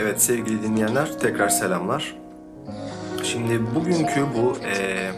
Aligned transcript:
Evet 0.00 0.22
sevgili 0.22 0.62
dinleyenler 0.62 1.18
tekrar 1.18 1.48
selamlar. 1.48 2.16
Şimdi 3.22 3.74
bugünkü 3.74 4.26
bu 4.36 4.56
e, 4.66 5.10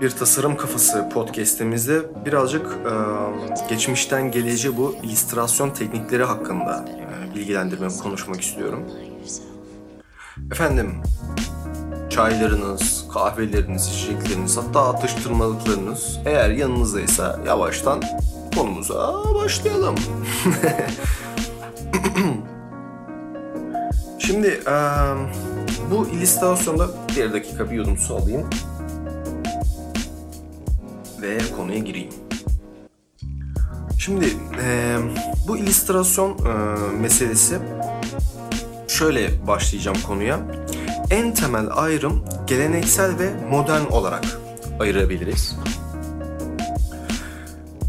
bir 0.00 0.10
tasarım 0.10 0.56
kafası 0.56 1.08
podcast'imizde 1.08 2.00
birazcık 2.26 2.66
e, 2.66 2.92
geçmişten 3.68 4.30
geleceğe 4.30 4.76
bu 4.76 4.96
illüstrasyon 5.02 5.70
teknikleri 5.70 6.24
hakkında 6.24 6.84
e, 6.88 7.34
bilgilendirme 7.34 7.88
konuşmak 8.02 8.40
istiyorum. 8.40 8.84
Efendim 10.52 11.02
çaylarınız, 12.10 13.04
kahveleriniz, 13.14 13.88
içecekleriniz 13.88 14.56
hatta 14.56 14.94
atıştırmalıklarınız 14.94 16.18
eğer 16.24 16.50
yanınızdaysa 16.50 17.40
yavaştan 17.46 18.02
konumuza 18.54 19.14
başlayalım. 19.34 19.94
Şimdi 24.28 24.46
e, 24.46 24.74
bu 25.90 26.08
illüstrasyonda 26.08 26.88
bir 27.16 27.32
dakika 27.32 27.70
bir 27.70 27.76
yudum 27.76 27.98
su 27.98 28.16
alayım. 28.16 28.50
Ve 31.22 31.38
konuya 31.56 31.78
gireyim. 31.78 32.08
Şimdi 33.98 34.26
e, 34.64 34.96
bu 35.48 35.56
illüstrasyon 35.56 36.30
e, 36.30 36.52
meselesi 37.00 37.58
şöyle 38.88 39.46
başlayacağım 39.46 39.96
konuya. 40.06 40.40
En 41.10 41.34
temel 41.34 41.66
ayrım 41.70 42.24
geleneksel 42.46 43.18
ve 43.18 43.30
modern 43.50 43.84
olarak 43.90 44.24
ayırabiliriz. 44.80 45.56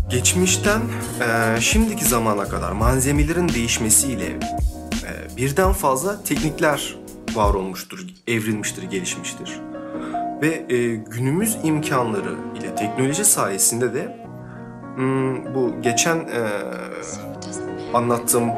Geçmişten 0.09 0.81
e, 1.21 1.61
şimdiki 1.61 2.05
zamana 2.05 2.43
kadar 2.43 2.71
malzemelerin 2.71 3.49
değişmesiyle 3.49 4.39
birden 5.39 5.71
fazla 5.73 6.23
teknikler 6.23 6.95
var 7.33 7.53
olmuştur, 7.53 8.05
evrilmiştir, 8.27 8.83
gelişmiştir. 8.83 9.59
Ve 10.41 10.75
e, 10.75 10.95
günümüz 10.95 11.57
imkanları 11.63 12.35
ile 12.59 12.75
teknoloji 12.75 13.25
sayesinde 13.25 13.93
de 13.93 14.25
hmm, 14.95 15.55
bu 15.55 15.81
geçen 15.81 16.17
e, 16.17 16.49
anlattığım 17.93 18.49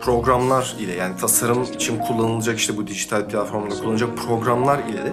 programlar 0.00 0.76
ile 0.78 0.92
yani 0.92 1.16
tasarım 1.16 1.62
için 1.62 1.98
kullanılacak 1.98 2.58
işte 2.58 2.76
bu 2.76 2.86
dijital 2.86 3.28
platformda 3.28 3.74
kullanılacak 3.74 4.16
programlar 4.16 4.78
ile 4.78 5.04
de 5.04 5.12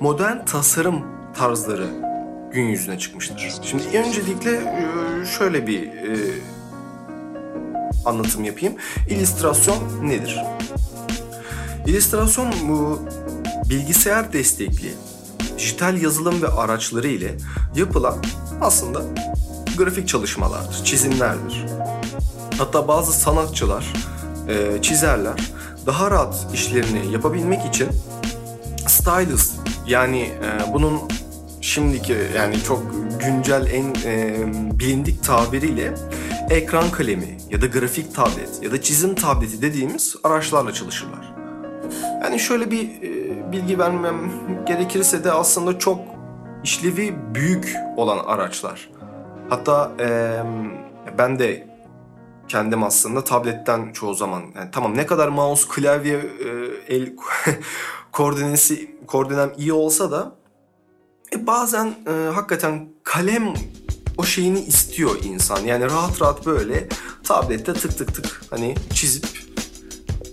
modern 0.00 0.44
tasarım 0.44 1.04
tarzları 1.34 1.86
gün 2.52 2.62
yüzüne 2.62 2.98
çıkmıştır. 2.98 3.52
Şimdi 3.62 3.98
öncelikle 3.98 4.50
e, 4.50 5.26
şöyle 5.38 5.66
bir 5.66 5.82
e, 5.82 6.16
anlatım 8.04 8.44
yapayım. 8.44 8.74
İllüstrasyon 9.08 10.08
nedir? 10.08 10.40
İllüstrasyon 11.86 12.52
bu 12.68 13.02
bilgisayar 13.70 14.32
destekli 14.32 14.94
dijital 15.58 16.02
yazılım 16.02 16.42
ve 16.42 16.48
araçları 16.48 17.08
ile 17.08 17.34
yapılan 17.76 18.16
aslında 18.60 19.02
grafik 19.78 20.08
çalışmalardır, 20.08 20.84
çizimlerdir. 20.84 21.64
Hatta 22.58 22.88
bazı 22.88 23.12
sanatçılar, 23.12 23.92
e, 24.48 24.82
çizerler 24.82 25.34
daha 25.86 26.10
rahat 26.10 26.46
işlerini 26.54 27.12
yapabilmek 27.12 27.66
için 27.66 27.88
stylus 28.88 29.50
yani 29.86 30.20
e, 30.20 30.72
bunun 30.72 31.00
şimdiki 31.60 32.16
yani 32.36 32.62
çok 32.62 32.82
güncel 33.20 33.66
en 33.66 33.94
e, 34.04 34.44
bilindik 34.80 35.24
tabiriyle 35.24 35.94
ekran 36.50 36.90
kalemi 36.90 37.36
ya 37.50 37.62
da 37.62 37.66
grafik 37.66 38.14
tablet 38.14 38.62
ya 38.62 38.72
da 38.72 38.82
çizim 38.82 39.14
tableti 39.14 39.62
dediğimiz 39.62 40.16
araçlarla 40.24 40.72
çalışırlar. 40.72 41.34
Yani 42.22 42.38
şöyle 42.38 42.70
bir 42.70 42.88
e, 43.02 43.52
bilgi 43.52 43.78
vermem 43.78 44.32
gerekirse 44.66 45.24
de 45.24 45.32
aslında 45.32 45.78
çok 45.78 46.00
işlevi 46.64 47.14
büyük 47.34 47.76
olan 47.96 48.18
araçlar. 48.18 48.90
Hatta 49.48 49.92
e, 50.00 50.38
ben 51.18 51.38
de 51.38 51.66
kendim 52.48 52.82
aslında 52.82 53.24
tabletten 53.24 53.92
çoğu 53.92 54.14
zaman 54.14 54.42
yani 54.56 54.70
tamam 54.72 54.96
ne 54.96 55.06
kadar 55.06 55.28
mouse, 55.28 55.68
klavye, 55.68 56.14
e, 56.14 56.94
el 56.94 57.16
koordinesi 58.12 58.96
koordinem 59.06 59.52
iyi 59.56 59.72
olsa 59.72 60.10
da 60.10 60.32
e, 61.34 61.46
bazen 61.46 61.94
e, 62.06 62.30
hakikaten 62.34 62.88
kalem 63.02 63.54
o 64.18 64.24
şeyini 64.24 64.60
istiyor 64.60 65.16
insan. 65.24 65.64
Yani 65.64 65.84
rahat 65.84 66.22
rahat 66.22 66.46
böyle 66.46 66.88
tablette 67.24 67.74
tık 67.74 67.98
tık 67.98 68.14
tık 68.14 68.42
hani 68.50 68.74
çizip 68.94 69.26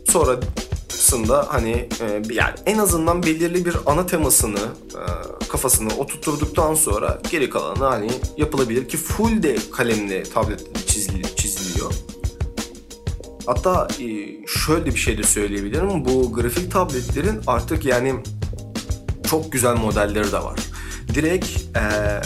sonrasında 0.08 1.48
hani 1.50 1.72
e, 1.72 2.22
yani 2.34 2.54
en 2.66 2.78
azından 2.78 3.24
belirli 3.24 3.66
bir 3.66 3.76
ana 3.86 4.06
temasını 4.06 4.60
e, 4.60 5.02
kafasını 5.48 5.98
oturtturduktan 5.98 6.76
sonra 6.76 7.22
geri 7.32 7.50
kalanı 7.50 7.84
hani 7.84 8.12
yapılabilir 8.38 8.90
ki 8.90 8.98
full 8.98 9.44
de 9.44 9.58
kalemle 9.72 10.24
tablette 10.24 10.86
çizili, 10.88 11.36
çiziliyor. 11.36 11.94
Hatta 13.46 13.88
e, 14.00 14.06
şöyle 14.48 14.86
bir 14.86 15.00
şey 15.00 15.18
de 15.18 15.24
söyleyebilirim. 15.24 16.06
Bu 16.06 16.34
grafik 16.34 16.72
tabletlerin 16.72 17.42
artık 17.48 17.86
yani 17.86 18.16
çok 19.30 19.52
güzel 19.52 19.76
modelleri 19.76 20.32
de 20.32 20.44
var. 20.44 20.60
Direkt 21.14 21.48
ee, 21.78 22.22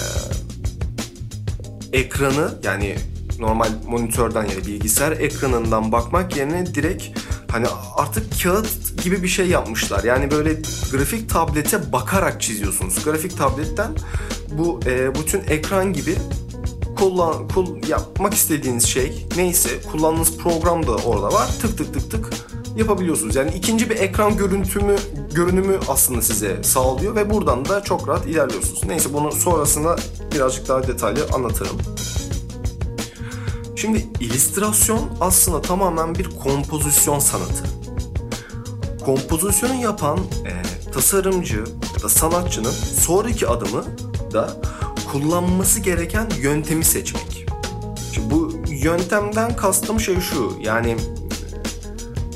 ekranı 1.95 2.59
yani 2.63 2.95
normal 3.39 3.69
monitörden 3.87 4.43
yani 4.43 4.67
bilgisayar 4.67 5.11
ekranından 5.11 5.91
bakmak 5.91 6.37
yerine 6.37 6.65
direkt 6.65 7.19
hani 7.51 7.67
artık 7.95 8.43
kağıt 8.43 9.03
gibi 9.03 9.23
bir 9.23 9.27
şey 9.27 9.47
yapmışlar. 9.47 10.03
Yani 10.03 10.31
böyle 10.31 10.53
grafik 10.91 11.29
tablete 11.29 11.91
bakarak 11.91 12.41
çiziyorsunuz. 12.41 13.03
Grafik 13.03 13.37
tabletten 13.37 13.91
bu 14.51 14.79
e, 14.85 15.15
bütün 15.15 15.39
ekran 15.39 15.93
gibi 15.93 16.15
kullan 16.97 17.47
kul 17.47 17.87
yapmak 17.87 18.33
istediğiniz 18.33 18.85
şey 18.85 19.25
neyse 19.37 19.69
kullandığınız 19.91 20.37
program 20.37 20.87
da 20.87 20.95
orada 20.95 21.27
var. 21.27 21.47
Tık 21.61 21.77
tık 21.77 21.93
tık 21.93 22.11
tık 22.11 22.54
yapabiliyorsunuz. 22.75 23.35
Yani 23.35 23.51
ikinci 23.55 23.89
bir 23.89 23.95
ekran 23.95 24.37
görüntümü 24.37 24.95
görünümü 25.33 25.79
aslında 25.89 26.21
size 26.21 26.63
sağlıyor 26.63 27.15
ve 27.15 27.29
buradan 27.29 27.65
da 27.65 27.83
çok 27.83 28.07
rahat 28.07 28.25
ilerliyorsunuz. 28.25 28.83
Neyse 28.83 29.13
bunu 29.13 29.31
sonrasında 29.31 29.95
birazcık 30.35 30.67
daha 30.67 30.87
detaylı 30.87 31.27
anlatırım. 31.33 31.77
Şimdi 33.75 34.05
illüstrasyon 34.19 35.09
aslında 35.21 35.61
tamamen 35.61 36.15
bir 36.15 36.29
kompozisyon 36.43 37.19
sanatı. 37.19 37.63
Kompozisyonu 39.05 39.75
yapan 39.75 40.19
e, 40.19 40.51
tasarımcı 40.91 41.63
ya 41.95 42.03
da 42.03 42.09
sanatçının 42.09 42.71
sonraki 42.71 43.47
adımı 43.47 43.83
da 44.33 44.61
kullanması 45.11 45.79
gereken 45.79 46.29
yöntemi 46.39 46.85
seçmek. 46.85 47.45
Şimdi 48.13 48.31
bu 48.31 48.53
yöntemden 48.69 49.55
kastım 49.55 49.99
şey 49.99 50.19
şu 50.19 50.53
yani 50.61 50.97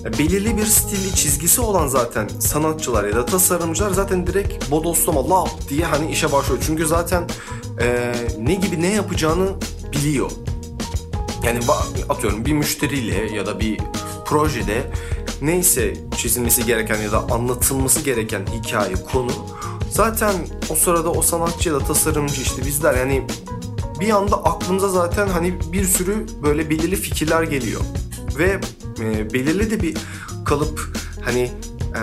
belirli 0.06 0.58
bir 0.58 0.66
stili 0.66 1.16
çizgisi 1.16 1.62
olan 1.62 1.88
zaten 1.88 2.28
sanatçılar 2.28 3.04
ya 3.04 3.16
da 3.16 3.26
tasarımcılar 3.26 3.92
zaten 3.92 4.28
direkt 4.28 4.72
bodoslama 4.72 5.30
lap 5.30 5.50
diye 5.70 5.86
hani 5.86 6.12
işe 6.12 6.32
başlıyor. 6.32 6.64
Çünkü 6.66 6.88
zaten 6.88 7.28
e, 7.82 8.14
ne 8.40 8.54
gibi 8.54 8.82
ne 8.82 8.94
yapacağını 8.94 9.50
biliyor. 9.94 10.32
Yani 11.44 11.60
atıyorum 12.10 12.46
bir 12.46 12.54
müşteriyle 12.54 13.36
ya 13.36 13.46
da 13.46 13.60
bir 13.60 13.78
projede 14.26 14.92
neyse 15.42 15.94
çizilmesi 16.18 16.66
gereken 16.66 17.02
ya 17.02 17.12
da 17.12 17.20
anlatılması 17.20 18.02
gereken 18.02 18.42
hikaye, 18.46 18.94
konu 19.12 19.32
zaten 19.92 20.34
o 20.70 20.76
sırada 20.76 21.12
o 21.12 21.22
sanatçı 21.22 21.70
ya 21.70 21.76
da 21.76 21.80
tasarımcı 21.80 22.42
işte 22.42 22.66
bizler 22.66 22.94
yani 22.94 23.28
bir 24.00 24.10
anda 24.10 24.44
aklımıza 24.44 24.90
zaten 24.90 25.28
hani 25.28 25.54
bir 25.74 25.84
sürü 25.84 26.26
böyle 26.44 26.70
belirli 26.70 26.96
fikirler 26.96 27.44
geliyor. 27.44 27.82
Ve 28.38 28.60
e, 29.02 29.34
belirli 29.34 29.72
de 29.72 29.82
bir 29.82 29.98
kalıp 30.46 30.90
hani 31.22 31.42
e, 31.42 32.02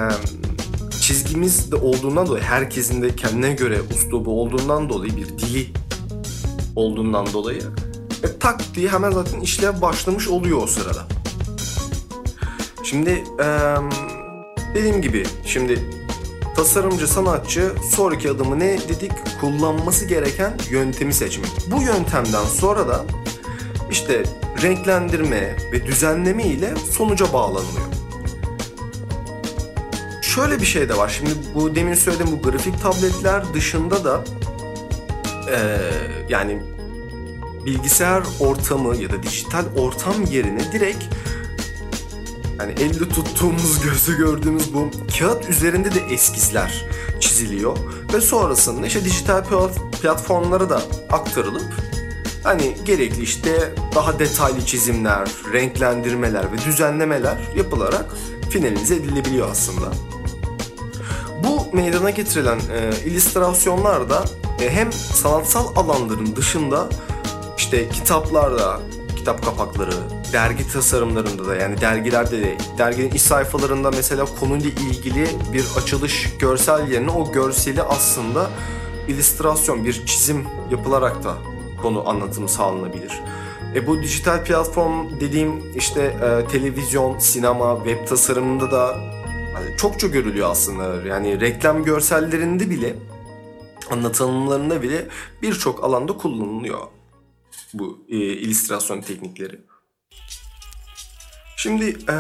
çizgimiz 1.01 1.73
de 1.73 1.77
olduğundan 1.77 2.27
dolayı 2.27 2.45
herkesin 2.45 3.03
de 3.03 3.17
kendine 3.17 3.53
göre 3.53 3.79
uslubu 3.95 4.41
olduğundan 4.41 4.89
dolayı 4.89 5.17
bir 5.17 5.29
dili 5.29 5.67
olduğundan 6.77 7.33
dolayı 7.33 7.63
e, 8.23 8.39
tak 8.39 8.61
diye 8.75 8.89
hemen 8.89 9.11
zaten 9.11 9.41
işlev 9.41 9.81
başlamış 9.83 10.29
oluyor 10.29 10.63
o 10.63 10.67
sırada. 10.67 11.07
Şimdi 12.85 13.11
e, 13.41 13.47
dediğim 14.75 15.03
gibi 15.03 15.27
şimdi 15.45 15.85
tasarımcı 16.57 17.09
sanatçı 17.09 17.73
sonraki 17.91 18.31
adımı 18.31 18.59
ne 18.59 18.79
dedik 18.89 19.13
kullanması 19.41 20.07
gereken 20.07 20.53
yöntemi 20.71 21.15
seçmek. 21.15 21.51
Bu 21.71 21.83
yöntemden 21.83 22.45
sonra 22.45 22.89
da 22.89 23.05
işte 23.91 24.23
renklendirme 24.63 25.57
ve 25.73 25.87
düzenleme 25.87 26.45
ile 26.45 26.75
sonuca 26.91 27.33
bağlanılıyor. 27.33 27.87
Şöyle 30.23 30.61
bir 30.61 30.67
şey 30.67 30.89
de 30.89 30.97
var. 30.97 31.09
Şimdi 31.09 31.31
bu 31.55 31.75
demin 31.75 31.95
söylediğim 31.95 32.33
bu 32.33 32.51
grafik 32.51 32.83
tabletler 32.83 33.55
dışında 33.55 34.05
da 34.05 34.25
e, 35.51 35.79
yani 36.29 36.63
bilgisayar 37.67 38.23
ortamı 38.41 38.97
ya 38.97 39.11
da 39.11 39.23
dijital 39.23 39.65
ortam 39.77 40.25
yerine 40.31 40.73
direkt 40.73 41.05
yani 42.59 42.73
elde 42.73 43.09
tuttuğumuz, 43.09 43.81
gözü 43.85 44.17
gördüğümüz 44.17 44.75
bu 44.75 44.91
kağıt 45.19 45.49
üzerinde 45.49 45.95
de 45.95 46.01
eskizler 46.11 46.85
çiziliyor 47.21 47.79
ve 48.15 48.21
sonrasında 48.21 48.87
işte 48.87 49.05
dijital 49.05 49.43
platformlara 50.03 50.71
da 50.71 50.83
aktarılıp 51.11 51.96
hani 52.47 52.77
gerekli 52.85 53.23
işte 53.23 53.75
daha 53.95 54.19
detaylı 54.19 54.67
çizimler, 54.67 55.29
renklendirmeler 55.53 56.53
ve 56.53 56.59
düzenlemeler 56.59 57.37
yapılarak 57.57 58.05
finalize 58.51 58.97
edilebiliyor 58.97 59.51
aslında. 59.51 59.87
Bu 61.45 61.77
meydana 61.77 62.11
getirilen 62.11 62.59
e, 62.59 63.09
illüstrasyonlar 63.09 64.11
da 64.11 64.25
e, 64.61 64.71
hem 64.71 64.93
sanatsal 64.93 65.77
alanların 65.77 66.37
dışında 66.37 66.89
işte 67.59 67.89
kitaplarda, 67.89 68.81
kitap 69.17 69.45
kapakları, 69.45 69.95
dergi 70.33 70.73
tasarımlarında 70.73 71.47
da 71.47 71.57
yani 71.57 71.81
dergilerde 71.81 72.41
de 72.41 72.59
derginin 72.79 73.11
iç 73.11 73.23
sayfalarında 73.23 73.91
mesela 73.91 74.25
konuyla 74.41 74.71
ilgili 74.71 75.27
bir 75.53 75.65
açılış 75.77 76.37
görsel 76.39 76.91
yerine 76.91 77.11
o 77.11 77.33
görseli 77.33 77.83
aslında 77.83 78.51
illüstrasyon, 79.09 79.85
bir 79.85 80.07
çizim 80.07 80.45
yapılarak 80.71 81.25
da 81.25 81.56
konu 81.87 82.09
anlatımı 82.09 82.49
sağlanabilir. 82.49 83.13
E 83.75 83.87
bu 83.87 84.03
dijital 84.03 84.45
platform 84.45 85.21
dediğim 85.21 85.77
işte 85.77 86.03
e, 86.03 86.49
televizyon, 86.49 87.19
sinema, 87.19 87.77
web 87.85 88.07
tasarımında 88.07 88.71
da 88.71 88.97
yani 89.55 89.77
çokça 89.77 90.07
görülüyor 90.07 90.51
aslında. 90.51 91.09
Yani 91.09 91.41
reklam 91.41 91.85
görsellerinde 91.85 92.71
bile 92.71 92.97
anlatımlarında 93.91 94.83
bile 94.83 95.09
birçok 95.43 95.85
alanda 95.85 96.17
kullanılıyor 96.17 96.81
bu 97.75 98.05
e, 98.09 98.17
illüstrasyon 98.17 99.01
teknikleri. 99.01 99.61
Şimdi 101.57 101.85
e, 102.09 102.17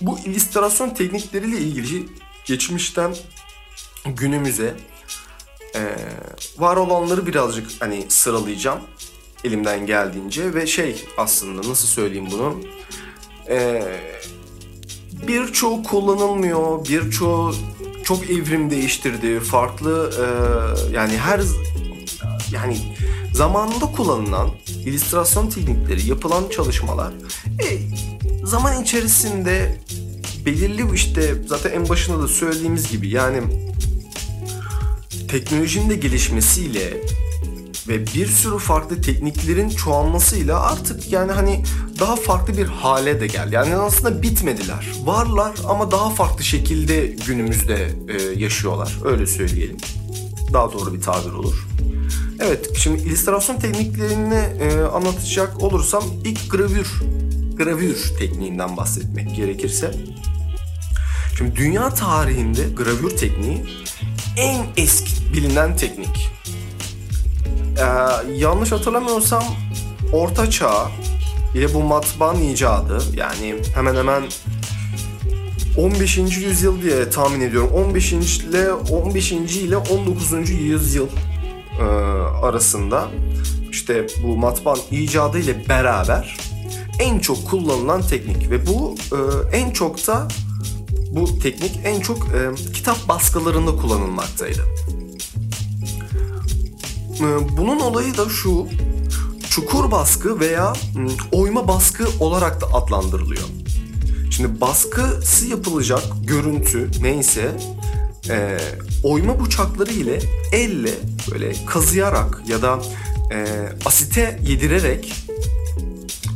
bu 0.00 0.18
illüstrasyon 0.18 0.90
teknikleriyle 0.90 1.58
ilgili 1.58 2.06
geçmişten 2.44 3.16
günümüze 4.06 4.76
e, 5.74 5.80
var 6.58 6.76
olanları 6.76 7.26
birazcık 7.26 7.70
hani 7.80 8.04
sıralayacağım 8.08 8.80
elimden 9.44 9.86
geldiğince 9.86 10.54
ve 10.54 10.66
şey 10.66 11.04
aslında 11.16 11.68
nasıl 11.68 11.88
söyleyeyim 11.88 12.28
bunu? 12.32 12.60
E, 13.48 13.82
birçoğu 15.28 15.82
kullanılmıyor 15.82 16.88
birçoğu 16.88 17.54
çok 18.04 18.30
evrim 18.30 18.70
değiştirdi 18.70 19.40
farklı 19.40 20.10
e, 20.18 20.26
yani 20.94 21.16
her 21.16 21.40
yani 22.52 22.78
zamanında 23.34 23.86
kullanılan 23.86 24.50
illüstrasyon 24.86 25.50
teknikleri 25.50 26.08
yapılan 26.08 26.48
çalışmalar 26.48 27.12
e, 27.62 27.78
zaman 28.46 28.82
içerisinde 28.82 29.80
belirli 30.46 30.94
işte 30.94 31.34
zaten 31.46 31.70
en 31.70 31.88
başında 31.88 32.22
da 32.22 32.28
söylediğimiz 32.28 32.90
gibi 32.90 33.08
yani 33.08 33.42
teknolojinin 35.30 35.90
de 35.90 35.96
gelişmesiyle 35.96 37.00
ve 37.88 38.06
bir 38.06 38.26
sürü 38.26 38.58
farklı 38.58 39.02
tekniklerin 39.02 39.68
çoğalmasıyla 39.68 40.60
artık 40.60 41.12
yani 41.12 41.32
hani 41.32 41.64
daha 41.98 42.16
farklı 42.16 42.56
bir 42.56 42.66
hale 42.66 43.20
de 43.20 43.26
geldi. 43.26 43.54
Yani 43.54 43.76
aslında 43.76 44.22
bitmediler. 44.22 44.86
Varlar 45.04 45.52
ama 45.68 45.90
daha 45.90 46.10
farklı 46.10 46.44
şekilde 46.44 47.06
günümüzde 47.26 47.90
e, 48.08 48.40
yaşıyorlar. 48.40 48.98
Öyle 49.04 49.26
söyleyelim. 49.26 49.76
Daha 50.52 50.72
doğru 50.72 50.94
bir 50.94 51.00
tabir 51.00 51.32
olur. 51.32 51.66
Evet, 52.40 52.76
şimdi 52.76 53.02
illüstrasyon 53.02 53.56
tekniklerini 53.56 54.34
e, 54.34 54.80
anlatacak 54.80 55.62
olursam 55.62 56.04
ilk 56.24 56.50
gravür, 56.50 57.02
gravür 57.56 58.12
tekniğinden 58.18 58.76
bahsetmek 58.76 59.36
gerekirse. 59.36 59.94
Şimdi 61.38 61.56
dünya 61.56 61.94
tarihinde 61.94 62.62
gravür 62.76 63.10
tekniği 63.10 63.64
en 64.36 64.66
eski 64.76 65.19
bilinen 65.32 65.76
teknik. 65.76 66.30
Ee, 67.78 68.32
yanlış 68.36 68.72
hatırlamıyorsam 68.72 69.44
Orta 70.12 70.50
Çağ 70.50 70.90
ile 71.54 71.74
bu 71.74 71.82
matbaan 71.82 72.42
icadı 72.42 73.02
yani 73.16 73.54
hemen 73.74 73.96
hemen 73.96 74.22
15. 75.76 76.18
yüzyıl 76.18 76.82
diye 76.82 77.10
tahmin 77.10 77.40
ediyorum. 77.40 77.70
15. 77.74 78.12
ile 78.12 78.72
15. 78.72 79.32
ile 79.32 79.76
19. 79.76 80.50
yüzyıl 80.50 81.06
e, 81.80 81.82
arasında 82.42 83.08
işte 83.70 84.06
bu 84.22 84.36
matbaan 84.36 84.78
icadı 84.90 85.38
ile 85.38 85.68
beraber 85.68 86.36
en 87.00 87.18
çok 87.18 87.50
kullanılan 87.50 88.02
teknik 88.02 88.50
ve 88.50 88.66
bu 88.66 88.94
e, 89.12 89.56
en 89.56 89.70
çok 89.70 90.06
da 90.06 90.28
bu 91.10 91.38
teknik 91.38 91.80
en 91.84 92.00
çok 92.00 92.18
e, 92.18 92.72
kitap 92.72 93.08
baskılarında 93.08 93.70
kullanılmaktaydı. 93.70 94.60
E, 97.20 97.56
bunun 97.56 97.80
olayı 97.80 98.16
da 98.16 98.28
şu, 98.28 98.66
çukur 99.50 99.90
baskı 99.90 100.40
veya 100.40 100.72
oyma 101.32 101.68
baskı 101.68 102.06
olarak 102.20 102.60
da 102.60 102.66
adlandırılıyor. 102.66 103.42
Şimdi 104.30 104.60
baskısı 104.60 105.46
yapılacak 105.46 106.02
görüntü 106.24 106.90
neyse 107.02 107.50
e, 108.30 108.58
oyma 109.02 109.44
bıçakları 109.44 109.92
ile 109.92 110.18
elle 110.52 110.94
böyle 111.30 111.64
kazıyarak 111.66 112.42
ya 112.48 112.62
da 112.62 112.78
e, 113.32 113.46
asite 113.84 114.40
yedirerek 114.46 115.14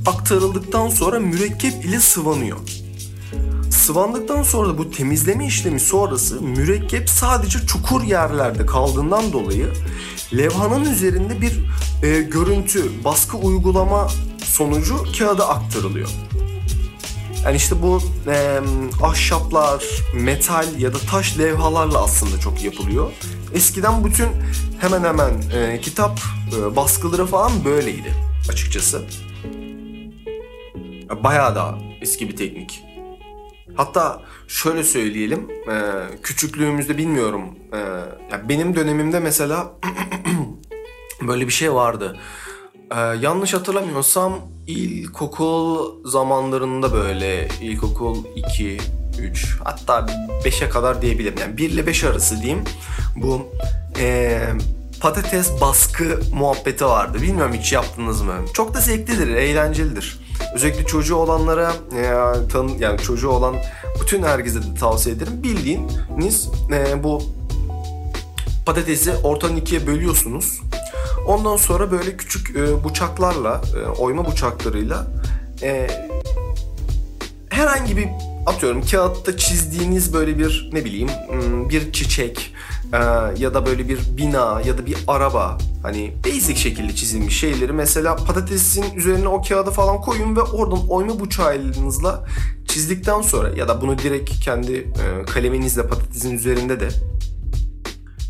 aktarıldıktan 0.06 0.88
sonra 0.88 1.20
mürekkep 1.20 1.84
ile 1.84 2.00
sıvanıyor. 2.00 2.58
Sıvandıktan 3.70 4.42
sonra 4.42 4.68
da 4.68 4.78
bu 4.78 4.90
temizleme 4.90 5.46
işlemi 5.46 5.80
sonrası 5.80 6.40
mürekkep 6.42 7.10
sadece 7.10 7.58
çukur 7.66 8.02
yerlerde 8.02 8.66
kaldığından 8.66 9.32
dolayı 9.32 9.72
levhanın 10.36 10.92
üzerinde 10.92 11.40
bir 11.40 11.60
e, 12.02 12.22
görüntü, 12.22 13.04
baskı 13.04 13.36
uygulama 13.36 14.08
sonucu 14.44 15.04
kağıda 15.18 15.48
aktarılıyor. 15.48 16.08
Yani 17.44 17.56
işte 17.56 17.82
bu 17.82 18.02
e, 18.30 18.60
ahşaplar, 19.02 19.84
metal 20.14 20.80
ya 20.80 20.94
da 20.94 20.98
taş 20.98 21.38
levhalarla 21.38 22.04
aslında 22.04 22.40
çok 22.40 22.64
yapılıyor. 22.64 23.10
Eskiden 23.54 24.04
bütün 24.04 24.28
hemen 24.80 25.04
hemen 25.04 25.30
e, 25.54 25.80
kitap 25.80 26.20
e, 26.58 26.76
baskıları 26.76 27.26
falan 27.26 27.52
böyleydi 27.64 28.14
açıkçası. 28.50 29.02
Bayağı 31.24 31.54
da 31.54 31.78
eski 32.00 32.28
bir 32.28 32.36
teknik. 32.36 32.82
Hatta 33.76 34.22
şöyle 34.48 34.84
söyleyelim, 34.84 35.48
e, 35.50 35.82
küçüklüğümüzde 36.22 36.98
bilmiyorum, 36.98 37.42
e, 37.72 37.78
ya 38.32 38.48
benim 38.48 38.76
dönemimde 38.76 39.20
mesela 39.20 39.72
böyle 41.28 41.46
bir 41.46 41.52
şey 41.52 41.74
vardı. 41.74 42.18
E, 42.90 43.00
yanlış 43.00 43.54
hatırlamıyorsam 43.54 44.40
ilkokul 44.66 45.92
zamanlarında 46.04 46.92
böyle 46.92 47.48
ilkokul 47.62 48.24
2, 48.36 48.78
3 49.20 49.56
hatta 49.64 50.06
5'e 50.44 50.68
kadar 50.68 51.02
diyebilirim. 51.02 51.38
Yani 51.40 51.56
1 51.56 51.70
ile 51.70 51.86
5 51.86 52.04
arası 52.04 52.42
diyeyim. 52.42 52.64
Bu 53.16 53.46
e, 53.98 54.40
patates 55.00 55.60
baskı 55.60 56.20
muhabbeti 56.34 56.84
vardı. 56.84 57.22
Bilmiyorum 57.22 57.52
hiç 57.58 57.72
yaptınız 57.72 58.22
mı? 58.22 58.34
Çok 58.54 58.74
da 58.74 58.80
zevklidir, 58.80 59.28
eğlencelidir. 59.28 60.23
Özellikle 60.54 60.86
çocuğu 60.86 61.16
olanlara 61.16 61.72
e, 61.96 62.02
tanı, 62.48 62.70
yani 62.78 62.98
çocuğu 62.98 63.28
olan 63.28 63.56
bütün 64.02 64.22
herkese 64.22 64.62
de 64.62 64.74
tavsiye 64.80 65.16
ederim. 65.16 65.42
Bildiğiniz 65.42 66.48
e, 66.72 67.02
bu 67.02 67.22
patatesi 68.66 69.12
ortadan 69.12 69.56
ikiye 69.56 69.86
bölüyorsunuz. 69.86 70.60
Ondan 71.26 71.56
sonra 71.56 71.90
böyle 71.90 72.16
küçük 72.16 72.56
e, 72.56 72.84
bıçaklarla, 72.84 73.60
e, 73.76 73.88
oyma 73.88 74.30
bıçaklarıyla 74.30 75.06
e, 75.62 75.86
herhangi 77.48 77.96
bir 77.96 78.08
atıyorum 78.46 78.82
kağıtta 78.86 79.36
çizdiğiniz 79.36 80.12
böyle 80.12 80.38
bir 80.38 80.70
ne 80.72 80.84
bileyim 80.84 81.08
hmm, 81.28 81.68
bir 81.68 81.92
çiçek 81.92 82.53
e, 82.94 82.98
ya 83.42 83.54
da 83.54 83.66
böyle 83.66 83.88
bir 83.88 83.98
bina 84.16 84.62
ya 84.66 84.78
da 84.78 84.86
bir 84.86 84.96
araba 85.06 85.58
hani 85.82 86.14
basic 86.26 86.56
şekilde 86.56 86.94
çizilmiş 86.94 87.40
şeyleri 87.40 87.72
mesela 87.72 88.16
patatesin 88.16 88.94
üzerine 88.94 89.28
o 89.28 89.42
kağıdı 89.42 89.70
falan 89.70 90.00
koyun 90.00 90.36
ve 90.36 90.42
oradan 90.42 90.88
oyma 90.88 91.20
bıçağınızla 91.20 92.24
çizdikten 92.68 93.22
sonra 93.22 93.50
ya 93.56 93.68
da 93.68 93.80
bunu 93.80 93.98
direkt 93.98 94.40
kendi 94.40 94.72
e, 94.72 95.24
kaleminizle 95.26 95.86
patatesin 95.86 96.34
üzerinde 96.34 96.80
de 96.80 96.88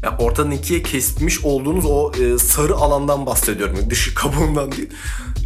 yani 0.03 0.17
ortadan 0.19 0.51
ikiye 0.51 0.83
kesmiş 0.83 1.45
olduğunuz 1.45 1.85
o 1.85 2.13
e, 2.13 2.39
sarı 2.39 2.75
alandan 2.75 3.27
bahsediyorum. 3.27 3.77
Dışı 3.91 4.15
kabuğundan 4.15 4.73
değil. 4.73 4.91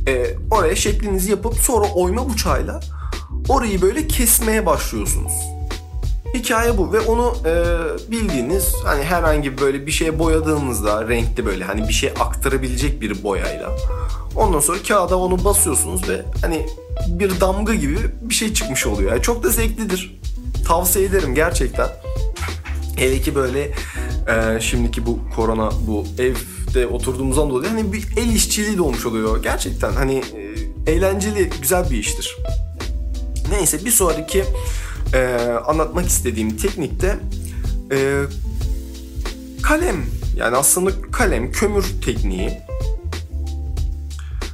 E, 0.07 0.37
oraya 0.51 0.77
şeklinizi 0.77 1.31
yapıp 1.31 1.55
sonra 1.55 1.87
oyma 1.95 2.33
bıçağıyla 2.33 2.81
orayı 3.49 3.83
böyle 3.83 4.07
kesmeye 4.07 4.67
başlıyorsunuz. 4.67 5.58
Hikaye 6.35 6.79
bu 6.79 6.93
ve 6.93 7.01
onu 7.01 7.37
e, 7.47 7.53
bildiğiniz 8.11 8.75
hani 8.85 9.05
herhangi 9.05 9.59
böyle 9.61 9.87
bir 9.87 9.93
şeye 9.93 10.19
boyadığınızda 10.19 11.09
renkli 11.09 11.47
böyle 11.47 11.65
hani 11.65 11.89
bir 11.89 11.93
şey 11.93 12.13
aktarabilecek 12.21 13.01
bir 13.01 13.23
boyayla 13.23 13.77
ondan 14.37 14.61
sonra 14.61 14.79
kağıda 14.89 15.19
onu 15.19 15.45
basıyorsunuz 15.45 16.09
ve 16.09 16.25
hani 16.41 16.67
bir 17.09 17.41
damga 17.41 17.75
gibi 17.75 17.99
bir 18.21 18.35
şey 18.35 18.55
çıkmış 18.55 18.87
oluyor. 18.87 19.13
Yani 19.13 19.23
çok 19.23 19.43
da 19.43 19.49
zevklidir. 19.49 20.19
Tavsiye 20.67 21.05
ederim 21.05 21.35
gerçekten. 21.35 21.89
Hele 22.97 23.21
ki 23.21 23.35
böyle 23.35 23.71
e, 24.29 24.61
şimdiki 24.61 25.07
bu 25.07 25.19
korona 25.37 25.71
bu 25.87 26.07
evde 26.19 26.87
oturduğumuzdan 26.87 27.51
dolayı 27.51 27.69
hani 27.69 27.93
bir 27.93 28.07
el 28.17 28.35
işçiliği 28.35 28.77
de 28.77 28.83
olmuş 28.83 29.07
oluyor. 29.07 29.43
Gerçekten 29.43 29.93
hani 29.93 30.23
e, 30.87 30.93
eğlenceli 30.93 31.51
güzel 31.63 31.91
bir 31.91 31.97
iştir. 31.97 32.37
Neyse 33.51 33.85
bir 33.85 33.91
sonraki 33.91 34.45
e, 35.15 35.51
anlatmak 35.67 36.07
istediğim 36.07 36.57
teknikte 36.57 37.19
e, 37.93 38.23
kalem 39.63 40.07
yani 40.37 40.57
aslında 40.57 40.91
kalem 41.13 41.53
kömür 41.53 41.85
tekniği. 42.05 42.59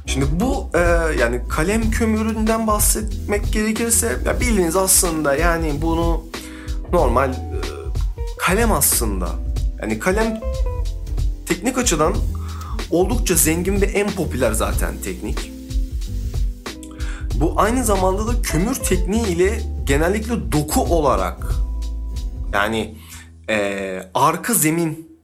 Şimdi 0.05 0.25
bu 0.31 0.69
e, 0.73 0.79
yani 1.19 1.41
kalem 1.49 1.91
kömüründen 1.91 2.67
bahsetmek 2.67 3.53
gerekirse 3.53 4.17
ya 4.25 4.39
bildiğiniz 4.39 4.75
aslında 4.75 5.35
yani 5.35 5.73
bunu 5.81 6.23
normal 6.93 7.29
e, 7.29 7.35
kalem 8.37 8.71
aslında. 8.71 9.29
Yani 9.81 9.99
kalem 9.99 10.39
teknik 11.45 11.77
açıdan 11.77 12.15
oldukça 12.91 13.35
zengin 13.35 13.81
ve 13.81 13.85
en 13.85 14.11
popüler 14.11 14.51
zaten 14.51 14.93
teknik. 15.03 15.51
Bu 17.35 17.53
aynı 17.55 17.83
zamanda 17.83 18.27
da 18.27 18.41
kömür 18.41 18.75
tekniği 18.75 19.27
ile 19.27 19.74
genellikle 19.85 20.51
doku 20.51 20.81
olarak 20.81 21.47
yani 22.53 22.95
e, 23.49 24.09
arka 24.13 24.53
zemin 24.53 25.19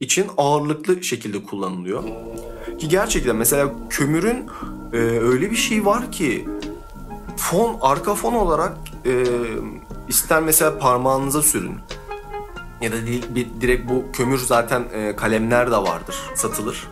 için 0.00 0.26
ağırlıklı 0.36 1.04
şekilde 1.04 1.42
kullanılıyor. 1.42 2.04
Ki 2.78 2.88
gerçekten 2.88 3.36
mesela 3.36 3.70
kömürün 3.90 4.46
e, 4.92 4.96
öyle 4.96 5.50
bir 5.50 5.56
şey 5.56 5.86
var 5.86 6.12
ki 6.12 6.48
fon 7.36 7.78
arka 7.80 8.14
fon 8.14 8.32
olarak 8.32 8.76
e, 9.06 9.24
ister 10.08 10.42
mesela 10.42 10.78
parmağınıza 10.78 11.42
sürün 11.42 11.74
ya 12.80 12.92
da 12.92 12.96
direkt 13.60 13.90
bu 13.90 14.04
kömür 14.12 14.38
zaten 14.38 14.84
e, 14.94 15.16
kalemler 15.16 15.70
de 15.70 15.76
vardır 15.76 16.16
satılır. 16.34 16.88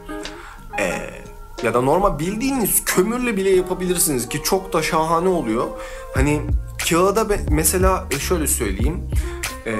Ya 1.66 1.74
da 1.74 1.80
normal 1.80 2.18
bildiğiniz 2.18 2.84
kömürle 2.84 3.36
bile 3.36 3.50
yapabilirsiniz 3.50 4.28
ki 4.28 4.42
çok 4.44 4.72
da 4.72 4.82
şahane 4.82 5.28
oluyor. 5.28 5.64
Hani 6.14 6.40
kağıda 6.88 7.26
mesela 7.50 8.04
şöyle 8.18 8.46
söyleyeyim. 8.46 9.10
E, 9.66 9.74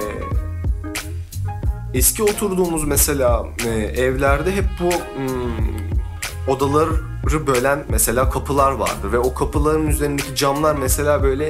eski 1.94 2.22
oturduğumuz 2.22 2.84
mesela 2.84 3.46
e, 3.66 3.70
evlerde 4.02 4.56
hep 4.56 4.64
bu 4.80 4.90
hmm, 4.90 6.54
odaları 6.54 7.46
bölen 7.46 7.84
mesela 7.88 8.30
kapılar 8.30 8.72
vardır 8.72 9.12
ve 9.12 9.18
o 9.18 9.34
kapıların 9.34 9.86
üzerindeki 9.86 10.34
camlar 10.34 10.74
mesela 10.74 11.22
böyle 11.22 11.48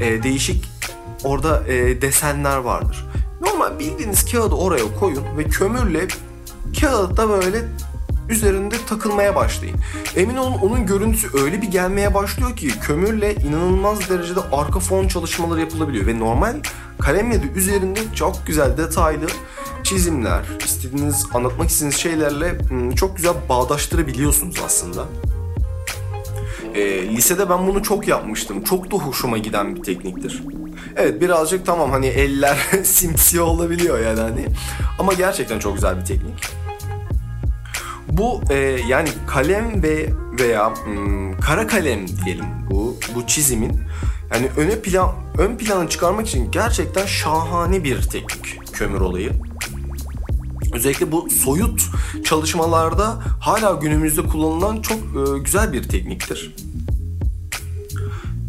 e, 0.00 0.22
değişik 0.22 0.64
orada 1.24 1.66
e, 1.66 2.02
desenler 2.02 2.56
vardır. 2.56 3.06
Normal 3.40 3.78
bildiğiniz 3.78 4.32
kağıdı 4.32 4.54
oraya 4.54 4.98
koyun 5.00 5.24
ve 5.38 5.44
kömürle 5.44 6.06
kağıtta 6.80 7.28
böyle 7.28 7.64
üzerinde 8.28 8.74
takılmaya 8.88 9.34
başlayın. 9.34 9.76
Emin 10.16 10.36
olun 10.36 10.58
onun 10.62 10.86
görüntüsü 10.86 11.28
öyle 11.42 11.62
bir 11.62 11.66
gelmeye 11.66 12.14
başlıyor 12.14 12.56
ki 12.56 12.68
kömürle 12.80 13.34
inanılmaz 13.34 14.10
derecede 14.10 14.40
arka 14.52 14.80
fon 14.80 15.08
çalışmaları 15.08 15.60
yapılabiliyor 15.60 16.06
ve 16.06 16.18
normal 16.18 16.56
kalemle 17.00 17.42
de 17.42 17.46
üzerinde 17.46 18.00
çok 18.14 18.46
güzel 18.46 18.78
detaylı 18.78 19.26
çizimler, 19.82 20.44
istediğiniz 20.64 21.26
anlatmak 21.34 21.68
istediğiniz 21.68 21.96
şeylerle 21.96 22.58
çok 22.96 23.16
güzel 23.16 23.34
bağdaştırabiliyorsunuz 23.48 24.56
aslında. 24.66 25.04
E, 26.74 27.08
lisede 27.08 27.50
ben 27.50 27.66
bunu 27.66 27.82
çok 27.82 28.08
yapmıştım. 28.08 28.64
Çok 28.64 28.90
da 28.90 28.96
hoşuma 28.96 29.38
giden 29.38 29.76
bir 29.76 29.82
tekniktir. 29.82 30.42
Evet 30.96 31.20
birazcık 31.20 31.66
tamam 31.66 31.90
hani 31.90 32.06
eller 32.06 32.56
simsiyah 32.84 33.44
olabiliyor 33.44 34.00
yani 34.00 34.20
hani. 34.20 34.46
Ama 34.98 35.12
gerçekten 35.12 35.58
çok 35.58 35.74
güzel 35.74 36.00
bir 36.00 36.04
teknik. 36.04 36.65
Bu 38.16 38.40
e, 38.50 38.54
yani 38.88 39.08
kalem 39.26 39.82
ve 39.82 40.08
veya 40.40 40.70
m, 40.70 41.36
kara 41.40 41.66
kalem 41.66 42.06
diyelim 42.24 42.44
bu 42.70 42.96
bu 43.14 43.26
çizimin 43.26 43.80
yani 44.32 44.50
öne 44.56 44.80
plan 44.80 45.12
ön 45.38 45.56
planı 45.56 45.88
çıkarmak 45.88 46.28
için 46.28 46.50
gerçekten 46.50 47.06
şahane 47.06 47.84
bir 47.84 48.02
teknik 48.02 48.72
kömür 48.72 49.00
olayı. 49.00 49.32
Özellikle 50.72 51.12
bu 51.12 51.30
soyut 51.30 51.82
çalışmalarda 52.24 53.18
hala 53.40 53.72
günümüzde 53.72 54.22
kullanılan 54.22 54.82
çok 54.82 54.98
e, 54.98 55.38
güzel 55.38 55.72
bir 55.72 55.82
tekniktir. 55.82 56.54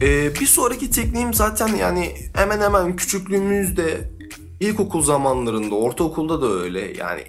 E, 0.01 0.36
bir 0.36 0.45
sonraki 0.45 0.91
tekniğim 0.91 1.33
zaten 1.33 1.67
yani 1.67 2.15
hemen 2.33 2.62
hemen 2.62 2.95
küçüklüğümüzde 2.95 4.12
ilkokul 4.59 5.01
zamanlarında, 5.01 5.75
ortaokulda 5.75 6.41
da 6.41 6.47
öyle 6.47 6.97
yani 6.97 7.24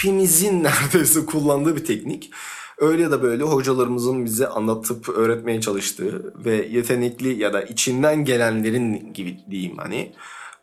hepimizin 0.00 0.64
neredeyse 0.64 1.26
kullandığı 1.26 1.76
bir 1.76 1.84
teknik. 1.84 2.30
Öyle 2.78 3.02
ya 3.02 3.10
da 3.10 3.22
böyle 3.22 3.42
hocalarımızın 3.42 4.24
bize 4.24 4.48
anlatıp 4.48 5.08
öğretmeye 5.08 5.60
çalıştığı 5.60 6.34
ve 6.44 6.66
yetenekli 6.70 7.42
ya 7.42 7.52
da 7.52 7.62
içinden 7.62 8.24
gelenlerin 8.24 9.12
gibi 9.12 9.38
diyeyim 9.50 9.78
hani 9.78 10.12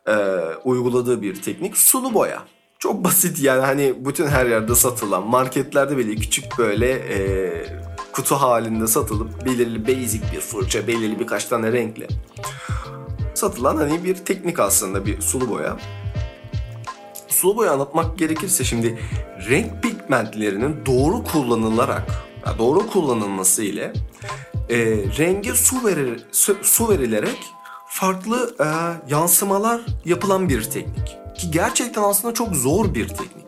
e, 0.08 0.14
uyguladığı 0.64 1.22
bir 1.22 1.42
teknik 1.42 1.76
sulu 1.76 2.14
boya. 2.14 2.42
Çok 2.78 3.04
basit 3.04 3.42
yani 3.42 3.60
hani 3.60 4.04
bütün 4.04 4.26
her 4.26 4.46
yerde 4.46 4.74
satılan 4.74 5.26
marketlerde 5.26 5.96
bile 5.96 6.14
küçük 6.14 6.58
böyle 6.58 6.90
e, 6.90 7.18
kutu 8.12 8.34
halinde 8.34 8.86
satılıp 8.86 9.44
belirli 9.44 9.86
basic 9.86 10.22
bir 10.32 10.40
fırça, 10.40 10.86
belirli 10.86 11.20
birkaç 11.20 11.44
tane 11.44 11.72
renkle 11.72 12.08
satılan 13.38 13.76
hani 13.76 14.04
bir 14.04 14.14
teknik 14.14 14.60
aslında 14.60 15.06
bir 15.06 15.20
sulu 15.20 15.50
boya. 15.50 15.76
Boya 17.44 17.72
anlatmak 17.72 18.18
gerekirse 18.18 18.64
şimdi 18.64 18.98
renk 19.50 19.82
pigmentlerinin 19.82 20.86
doğru 20.86 21.24
kullanılarak, 21.24 22.02
doğru 22.58 22.86
kullanılması 22.86 23.62
ile 23.62 23.92
e, 24.68 24.78
renge 25.18 25.54
su, 25.54 25.84
verir, 25.84 26.26
su, 26.32 26.56
su 26.62 26.88
verilerek 26.88 27.38
farklı 27.88 28.56
e, 28.60 28.66
yansımalar 29.12 29.80
yapılan 30.04 30.48
bir 30.48 30.62
teknik. 30.62 31.06
Ki 31.34 31.50
gerçekten 31.50 32.02
aslında 32.02 32.34
çok 32.34 32.54
zor 32.54 32.94
bir 32.94 33.08
teknik. 33.08 33.38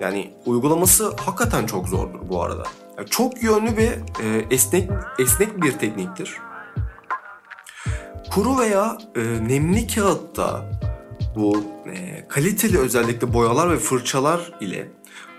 Yani 0.00 0.34
uygulaması 0.46 1.16
hakikaten 1.16 1.66
çok 1.66 1.88
zordur 1.88 2.28
bu 2.28 2.42
arada. 2.42 2.62
Yani 2.98 3.08
çok 3.08 3.42
yönlü 3.42 3.76
ve 3.76 3.98
e, 4.22 4.46
esnek 4.50 4.90
esnek 5.18 5.62
bir 5.62 5.72
tekniktir. 5.72 6.36
Kuru 8.34 8.58
veya 8.58 8.98
e, 9.16 9.20
nemli 9.20 9.86
kağıtta 9.86 10.64
bu 11.36 11.64
e, 11.94 12.28
kaliteli 12.28 12.78
özellikle 12.78 13.34
boyalar 13.34 13.70
ve 13.70 13.78
fırçalar 13.78 14.52
ile 14.60 14.88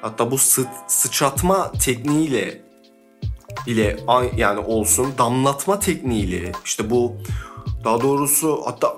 hatta 0.02 0.32
bu 0.32 0.38
sı, 0.38 0.66
sıçratma 0.88 1.72
tekniğiyle 1.72 2.62
ile 3.68 4.00
yani 4.38 4.60
olsun 4.60 5.08
damlatma 5.18 5.80
tekniğiyle 5.80 6.52
işte 6.66 6.90
bu 6.90 7.18
daha 7.84 8.02
doğrusu 8.02 8.62
hatta 8.66 8.98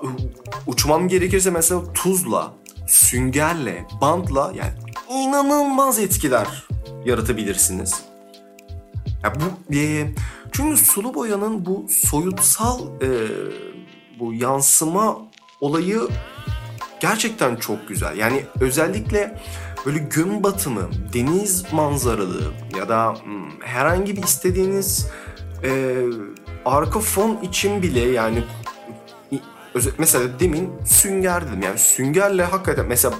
uçmam 0.66 1.08
gerekirse 1.08 1.50
mesela 1.50 1.92
tuzla, 1.92 2.54
süngerle, 2.86 3.86
bantla 4.00 4.52
yani 4.56 4.72
inanılmaz 5.10 5.98
etkiler 5.98 6.68
yaratabilirsiniz. 7.04 8.02
Ya 9.22 9.32
bu 9.34 9.74
e, 9.76 10.12
çünkü 10.52 10.76
sulu 10.76 11.14
boyanın 11.14 11.66
bu 11.66 11.86
soyutsal 11.90 12.80
e, 13.02 13.08
bu 14.18 14.34
yansıma 14.34 15.18
olayı 15.60 16.00
gerçekten 17.00 17.56
çok 17.56 17.88
güzel. 17.88 18.16
Yani 18.16 18.44
özellikle 18.60 19.38
böyle 19.86 19.98
gün 19.98 20.42
batımı, 20.42 20.90
deniz 21.12 21.72
manzaralı 21.72 22.42
ya 22.78 22.88
da 22.88 23.14
hmm, 23.24 23.60
herhangi 23.60 24.16
bir 24.16 24.22
istediğiniz 24.22 25.10
e, 25.64 25.96
arka 26.64 27.00
fon 27.00 27.40
için 27.42 27.82
bile 27.82 28.00
yani 28.00 28.44
mesela 29.98 30.40
demin 30.40 30.70
sünger 30.84 31.48
dedim. 31.48 31.62
Yani 31.62 31.78
süngerle 31.78 32.44
hakikaten 32.44 32.86
mesela 32.86 33.14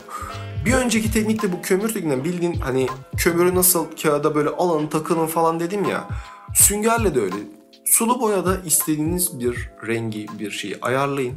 bir 0.64 0.73
önceki 0.73 1.12
teknikte 1.12 1.52
bu 1.52 1.62
kömür 1.62 1.88
tekniğinden 1.88 2.25
bildiğin 2.25 2.54
hani 2.54 2.87
kömürü 3.16 3.54
nasıl 3.54 3.87
kağıda 4.02 4.35
böyle 4.35 4.49
alın 4.49 4.87
takılın 4.87 5.26
falan 5.26 5.61
dedim 5.61 5.85
ya 5.85 6.09
süngerle 6.54 7.14
de 7.14 7.21
öyle. 7.21 7.37
Sulu 7.85 8.21
boyada 8.21 8.56
istediğiniz 8.64 9.40
bir 9.40 9.71
rengi 9.87 10.26
bir 10.38 10.50
şeyi 10.50 10.78
ayarlayın. 10.83 11.37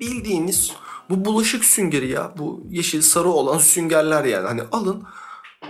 Bildiğiniz 0.00 0.72
bu 1.10 1.24
bulaşık 1.24 1.64
süngeri 1.64 2.08
ya 2.08 2.32
bu 2.38 2.62
yeşil 2.70 3.02
sarı 3.02 3.28
olan 3.28 3.58
süngerler 3.58 4.24
yani 4.24 4.46
hani 4.46 4.62
alın 4.72 5.04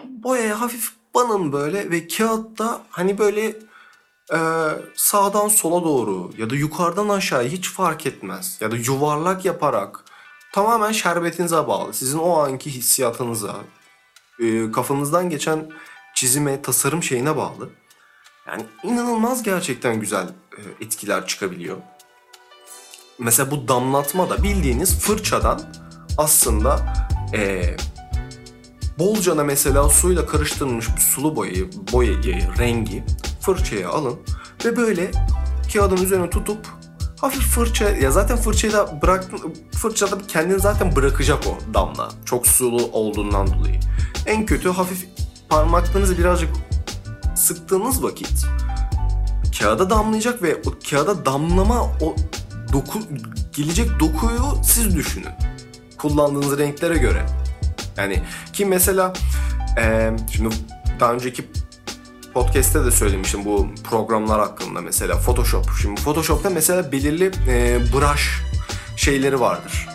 boyaya 0.04 0.60
hafif 0.60 0.92
banın 1.14 1.52
böyle 1.52 1.90
ve 1.90 2.08
kağıtta 2.08 2.82
hani 2.90 3.18
böyle 3.18 3.56
e, 4.32 4.38
sağdan 4.94 5.48
sola 5.48 5.84
doğru 5.84 6.30
ya 6.38 6.50
da 6.50 6.54
yukarıdan 6.54 7.08
aşağı 7.08 7.44
hiç 7.44 7.70
fark 7.70 8.06
etmez. 8.06 8.58
Ya 8.60 8.70
da 8.70 8.76
yuvarlak 8.76 9.44
yaparak 9.44 10.04
tamamen 10.52 10.92
şerbetinize 10.92 11.68
bağlı. 11.68 11.94
Sizin 11.94 12.18
o 12.18 12.38
anki 12.38 12.70
hissiyatınıza, 12.70 13.56
e, 14.40 14.72
kafanızdan 14.72 15.30
geçen 15.30 15.70
çizime, 16.14 16.62
tasarım 16.62 17.02
şeyine 17.02 17.36
bağlı. 17.36 17.70
Yani 18.46 18.64
inanılmaz 18.82 19.42
gerçekten 19.42 20.00
güzel 20.00 20.28
e, 20.58 20.84
etkiler 20.84 21.26
çıkabiliyor. 21.26 21.76
Mesela 23.20 23.50
bu 23.50 23.68
damlatma 23.68 24.30
da 24.30 24.42
bildiğiniz 24.42 24.98
fırçadan 24.98 25.60
aslında 26.18 26.94
e, 27.34 27.76
bolcana 28.98 29.44
mesela 29.44 29.88
suyla 29.88 30.26
karıştırılmış 30.26 30.96
bir 30.96 31.00
sulu 31.00 31.36
boyayı, 31.36 31.70
boyayı, 31.92 32.58
rengi 32.58 33.04
fırçaya 33.40 33.90
alın 33.90 34.16
ve 34.64 34.76
böyle 34.76 35.10
kağıdın 35.72 35.96
üzerine 35.96 36.30
tutup 36.30 36.66
hafif 37.20 37.42
fırça 37.42 37.90
ya 37.90 38.10
zaten 38.10 38.36
fırçayı 38.36 38.72
da 38.72 39.02
bıraktın 39.02 39.54
fırçada 39.72 40.18
kendini 40.28 40.60
zaten 40.60 40.96
bırakacak 40.96 41.46
o 41.46 41.74
damla. 41.74 42.08
Çok 42.24 42.46
sulu 42.46 42.90
olduğundan 42.92 43.46
dolayı. 43.46 43.80
En 44.26 44.46
kötü 44.46 44.68
hafif 44.68 45.08
parmaklarınızı 45.48 46.18
birazcık 46.18 46.50
sıktığınız 47.34 48.02
vakit 48.02 48.46
kağıda 49.58 49.90
damlayacak 49.90 50.42
ve 50.42 50.56
o 50.66 50.90
kağıda 50.90 51.26
damlama 51.26 51.82
o 51.82 52.16
doku 52.72 52.98
gelecek 53.52 54.00
dokuyu 54.00 54.62
siz 54.64 54.96
düşünün. 54.96 55.28
Kullandığınız 55.98 56.58
renklere 56.58 56.98
göre. 56.98 57.26
Yani 57.96 58.22
ki 58.52 58.66
mesela 58.66 59.12
e, 59.78 60.10
şimdi 60.32 60.54
daha 61.00 61.12
önceki 61.12 61.44
podcast'te 62.34 62.84
de 62.84 62.90
söylemiştim 62.90 63.44
bu 63.44 63.68
programlar 63.84 64.40
hakkında 64.40 64.80
mesela 64.80 65.18
Photoshop. 65.18 65.66
Şimdi 65.82 66.00
Photoshop'ta 66.00 66.50
mesela 66.50 66.92
belirli 66.92 67.30
e, 67.48 67.80
brush 67.92 68.42
şeyleri 68.96 69.40
vardır. 69.40 69.88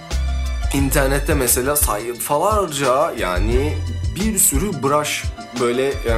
İnternette 0.74 1.34
mesela 1.34 1.76
sayfalarca 1.76 3.14
yani 3.18 3.78
bir 4.16 4.40
sürü 4.40 4.84
brush 4.84 5.24
böyle 5.60 5.88
e, 5.88 6.16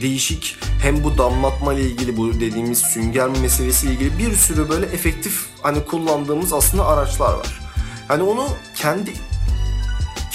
değişik 0.00 0.56
hem 0.82 1.04
bu 1.04 1.18
damlatma 1.18 1.74
ile 1.74 1.82
ilgili 1.82 2.16
bu 2.16 2.34
dediğimiz 2.34 2.78
sünger 2.78 3.28
meselesi 3.28 3.86
ile 3.86 3.92
ilgili 3.94 4.18
bir 4.18 4.36
sürü 4.36 4.68
böyle 4.68 4.86
efektif 4.86 5.46
hani 5.62 5.84
kullandığımız 5.84 6.52
aslında 6.52 6.86
araçlar 6.86 7.32
var. 7.34 7.60
Hani 8.08 8.22
onu 8.22 8.48
kendi 8.76 9.12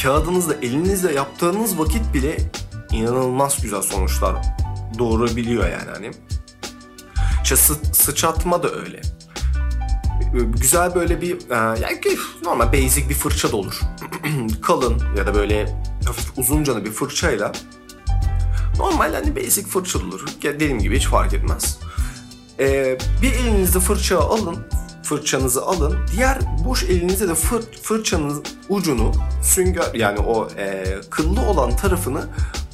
kağıdınızda 0.03 0.53
elinizle 0.62 1.13
yaptığınız 1.13 1.79
vakit 1.79 2.13
bile 2.13 2.38
inanılmaz 2.91 3.62
güzel 3.62 3.81
sonuçlar 3.81 4.35
doğurabiliyor 5.00 5.63
yani 5.69 5.91
hani. 5.93 6.12
İşte 7.43 7.55
sı- 7.55 7.85
sıçratma 7.93 8.63
da 8.63 8.71
öyle. 8.71 9.01
Güzel 10.33 10.95
böyle 10.95 11.21
bir 11.21 11.33
e, 11.50 11.55
yani 11.55 12.00
normal 12.43 12.73
basic 12.73 13.09
bir 13.09 13.13
fırça 13.13 13.51
da 13.51 13.55
olur. 13.57 13.79
Kalın 14.62 15.01
ya 15.17 15.27
da 15.27 15.35
böyle 15.35 15.79
hafif 16.05 16.38
uzuncanı 16.38 16.85
bir 16.85 16.91
fırçayla 16.91 17.51
normal 18.77 19.13
hani 19.13 19.36
basic 19.36 19.68
fırça 19.68 20.00
olur. 20.00 20.25
Dediğim 20.42 20.80
gibi 20.80 20.96
hiç 20.98 21.08
fark 21.08 21.34
etmez. 21.34 21.80
Ee, 22.60 22.98
bir 23.22 23.34
elinizde 23.34 23.80
fırça 23.80 24.20
alın, 24.20 24.58
fırçanızı 25.03 25.65
alın. 25.65 25.98
Diğer 26.12 26.39
boş 26.65 26.84
elinize 26.84 27.27
de 27.27 27.36
fır, 27.36 27.62
fırçanız 27.82 28.42
ucunu 28.70 29.12
sünger 29.44 29.94
yani 29.94 30.20
o 30.20 30.48
e, 30.58 30.86
kıllı 31.10 31.42
olan 31.42 31.75
tarafını 31.75 32.27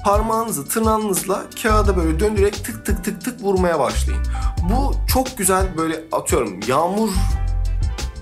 parmağınızı 0.04 0.68
tırnağınızla 0.68 1.46
kağıda 1.64 1.98
böyle 1.98 2.20
döndürerek 2.20 2.66
tık 2.66 2.86
tık 2.86 3.06
tık 3.06 3.22
tık 3.26 3.44
vurmaya 3.44 3.80
başlayın. 3.80 4.24
Bu 4.70 4.96
çok 5.14 5.38
güzel 5.38 5.78
böyle 5.78 6.04
atıyorum 6.12 6.60
yağmur 6.68 7.10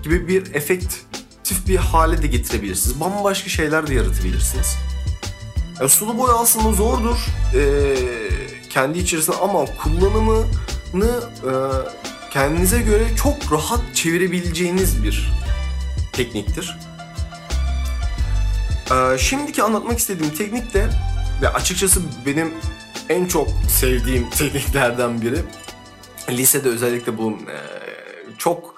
gibi 0.02 0.28
bir 0.28 0.54
efektif 0.54 1.08
bir 1.68 1.76
hale 1.76 2.22
de 2.22 2.26
getirebilirsiniz. 2.26 3.00
Bambaşka 3.00 3.48
şeyler 3.48 3.86
de 3.86 3.94
yaratabilirsiniz. 3.94 4.76
Yani 5.80 5.90
sulu 5.90 6.18
boya 6.18 6.34
aslında 6.34 6.72
zordur 6.72 7.16
ee, 7.54 7.94
kendi 8.70 8.98
içerisinde 8.98 9.36
ama 9.36 9.64
kullanımını 9.64 10.44
e, 11.44 11.52
kendinize 12.30 12.82
göre 12.82 13.04
çok 13.16 13.52
rahat 13.52 13.80
çevirebileceğiniz 13.94 15.04
bir 15.04 15.32
tekniktir. 16.12 16.78
Ee, 18.92 19.18
şimdiki 19.18 19.62
anlatmak 19.62 19.98
istediğim 19.98 20.34
teknik 20.34 20.74
de 20.74 20.88
ve 21.42 21.48
açıkçası 21.48 22.00
benim 22.26 22.54
en 23.08 23.26
çok 23.26 23.48
sevdiğim 23.68 24.30
tekniklerden 24.38 25.22
biri. 25.22 25.38
Lisede 26.30 26.68
özellikle 26.68 27.18
bu 27.18 27.30
e, 27.30 27.56
çok 28.38 28.74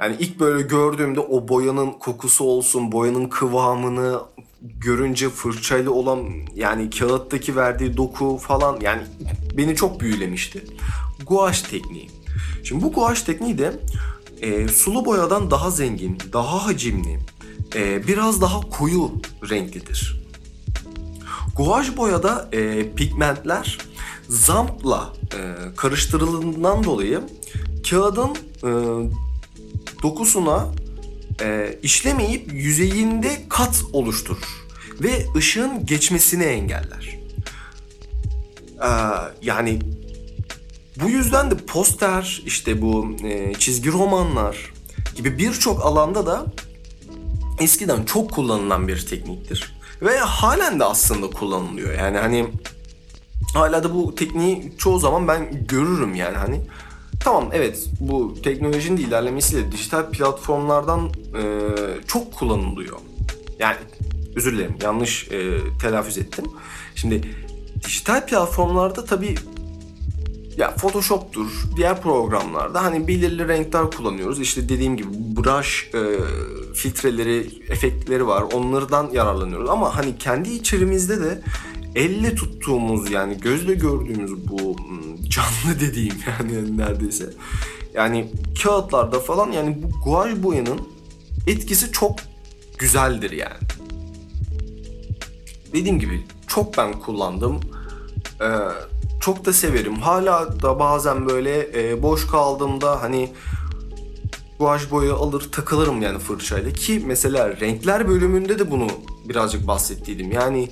yani 0.00 0.16
ilk 0.18 0.40
böyle 0.40 0.62
gördüğümde 0.62 1.20
o 1.20 1.48
boyanın 1.48 1.90
kokusu 1.90 2.44
olsun, 2.44 2.92
boyanın 2.92 3.28
kıvamını 3.28 4.20
görünce 4.62 5.28
fırçayla 5.28 5.90
olan 5.90 6.28
yani 6.54 6.90
kağıttaki 6.90 7.56
verdiği 7.56 7.96
doku 7.96 8.38
falan 8.38 8.80
yani 8.80 9.02
beni 9.56 9.76
çok 9.76 10.00
büyülemişti. 10.00 10.64
Guaj 11.26 11.62
tekniği. 11.62 12.10
Şimdi 12.64 12.84
bu 12.84 12.92
guaj 12.92 13.22
tekniği 13.22 13.58
de 13.58 13.80
e, 14.40 14.68
sulu 14.68 15.04
boyadan 15.04 15.50
daha 15.50 15.70
zengin, 15.70 16.18
daha 16.32 16.66
hacimli, 16.66 17.18
e, 17.74 18.06
biraz 18.06 18.40
daha 18.40 18.60
koyu 18.60 19.12
renklidir. 19.50 20.22
Guaj 21.56 21.96
boyada 21.96 22.48
e, 22.52 22.92
pigmentler 22.94 23.78
zampla 24.28 25.12
e, 25.34 25.54
karıştırıldığından 25.76 26.84
dolayı 26.84 27.20
kağıdın 27.90 28.36
e, 28.64 28.70
dokusuna 30.02 30.68
e, 31.42 31.78
işlemeyip 31.82 32.52
yüzeyinde 32.52 33.42
kat 33.48 33.82
oluşturur 33.92 34.66
ve 35.00 35.26
ışığın 35.36 35.86
geçmesini 35.86 36.44
engeller. 36.44 37.18
E, 38.82 38.90
yani 39.42 39.78
bu 41.02 41.10
yüzden 41.10 41.50
de 41.50 41.56
poster, 41.56 42.42
işte 42.46 42.82
bu 42.82 43.16
e, 43.24 43.54
çizgi 43.58 43.92
romanlar 43.92 44.72
gibi 45.14 45.38
birçok 45.38 45.86
alanda 45.86 46.26
da 46.26 46.46
eskiden 47.60 48.04
çok 48.04 48.30
kullanılan 48.30 48.88
bir 48.88 49.06
tekniktir. 49.06 49.72
Ve 50.02 50.18
halen 50.18 50.80
de 50.80 50.84
aslında 50.84 51.30
kullanılıyor. 51.30 51.98
Yani 51.98 52.18
hani 52.18 52.46
hala 53.54 53.84
da 53.84 53.94
bu 53.94 54.14
tekniği 54.14 54.72
çoğu 54.78 54.98
zaman 54.98 55.28
ben 55.28 55.66
görürüm 55.66 56.14
yani 56.14 56.36
hani. 56.36 56.60
Tamam 57.24 57.50
evet 57.52 57.88
bu 58.00 58.34
teknolojinin 58.42 58.96
de 58.96 59.02
ilerlemesiyle 59.02 59.72
dijital 59.72 60.10
platformlardan 60.10 61.10
e, 61.38 61.42
çok 62.06 62.34
kullanılıyor. 62.34 62.96
Yani 63.58 63.76
özür 64.36 64.52
dilerim 64.52 64.74
yanlış 64.82 65.28
e, 65.30 65.58
telaffuz 65.80 66.18
ettim. 66.18 66.44
Şimdi 66.94 67.22
dijital 67.84 68.26
platformlarda 68.26 69.04
tabii 69.04 69.34
ya 70.56 70.74
Photoshop'tur, 70.74 71.46
diğer 71.76 72.02
programlarda 72.02 72.84
hani 72.84 73.08
belirli 73.08 73.48
renkler 73.48 73.90
kullanıyoruz. 73.90 74.40
İşte 74.40 74.68
dediğim 74.68 74.96
gibi 74.96 75.08
brush 75.36 75.94
e, 75.94 76.00
filtreleri, 76.74 77.46
efektleri 77.68 78.26
var. 78.26 78.44
Onlardan 78.52 79.10
yararlanıyoruz. 79.12 79.70
Ama 79.70 79.96
hani 79.96 80.18
kendi 80.18 80.50
içerimizde 80.50 81.20
de 81.20 81.42
elle 81.94 82.34
tuttuğumuz 82.34 83.10
yani 83.10 83.38
gözle 83.38 83.74
gördüğümüz 83.74 84.48
bu 84.48 84.76
canlı 85.28 85.80
dediğim 85.80 86.14
yani 86.26 86.78
neredeyse. 86.78 87.30
Yani 87.94 88.30
kağıtlarda 88.62 89.20
falan 89.20 89.52
yani 89.52 89.78
bu 89.82 90.04
guaj 90.04 90.42
boyanın 90.42 90.80
etkisi 91.46 91.92
çok 91.92 92.16
güzeldir 92.78 93.30
yani. 93.30 93.62
Dediğim 95.72 95.98
gibi 95.98 96.24
çok 96.46 96.78
ben 96.78 96.92
kullandım. 96.92 97.60
Ee, 98.40 98.46
çok 99.20 99.44
da 99.44 99.52
severim. 99.52 99.94
Hala 99.94 100.62
da 100.62 100.78
bazen 100.78 101.28
böyle 101.28 101.70
e, 101.74 102.02
boş 102.02 102.26
kaldığımda 102.26 103.02
hani 103.02 103.32
guaj 104.58 104.90
boyu 104.90 105.14
alır 105.14 105.48
takılırım 105.52 106.02
yani 106.02 106.18
fırçayla 106.18 106.72
ki 106.72 107.02
mesela 107.06 107.60
renkler 107.60 108.08
bölümünde 108.08 108.58
de 108.58 108.70
bunu 108.70 108.86
birazcık 109.28 109.66
bahsettiydim. 109.66 110.32
Yani 110.32 110.68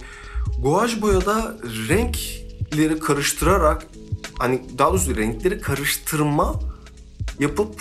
guaj 0.63 1.03
boyada 1.03 1.57
renkleri 1.89 2.99
karıştırarak 2.99 3.87
hani 4.39 4.63
daha 4.79 4.91
doğrusu 4.91 5.17
renkleri 5.17 5.61
karıştırma 5.61 6.61
yapıp 7.39 7.81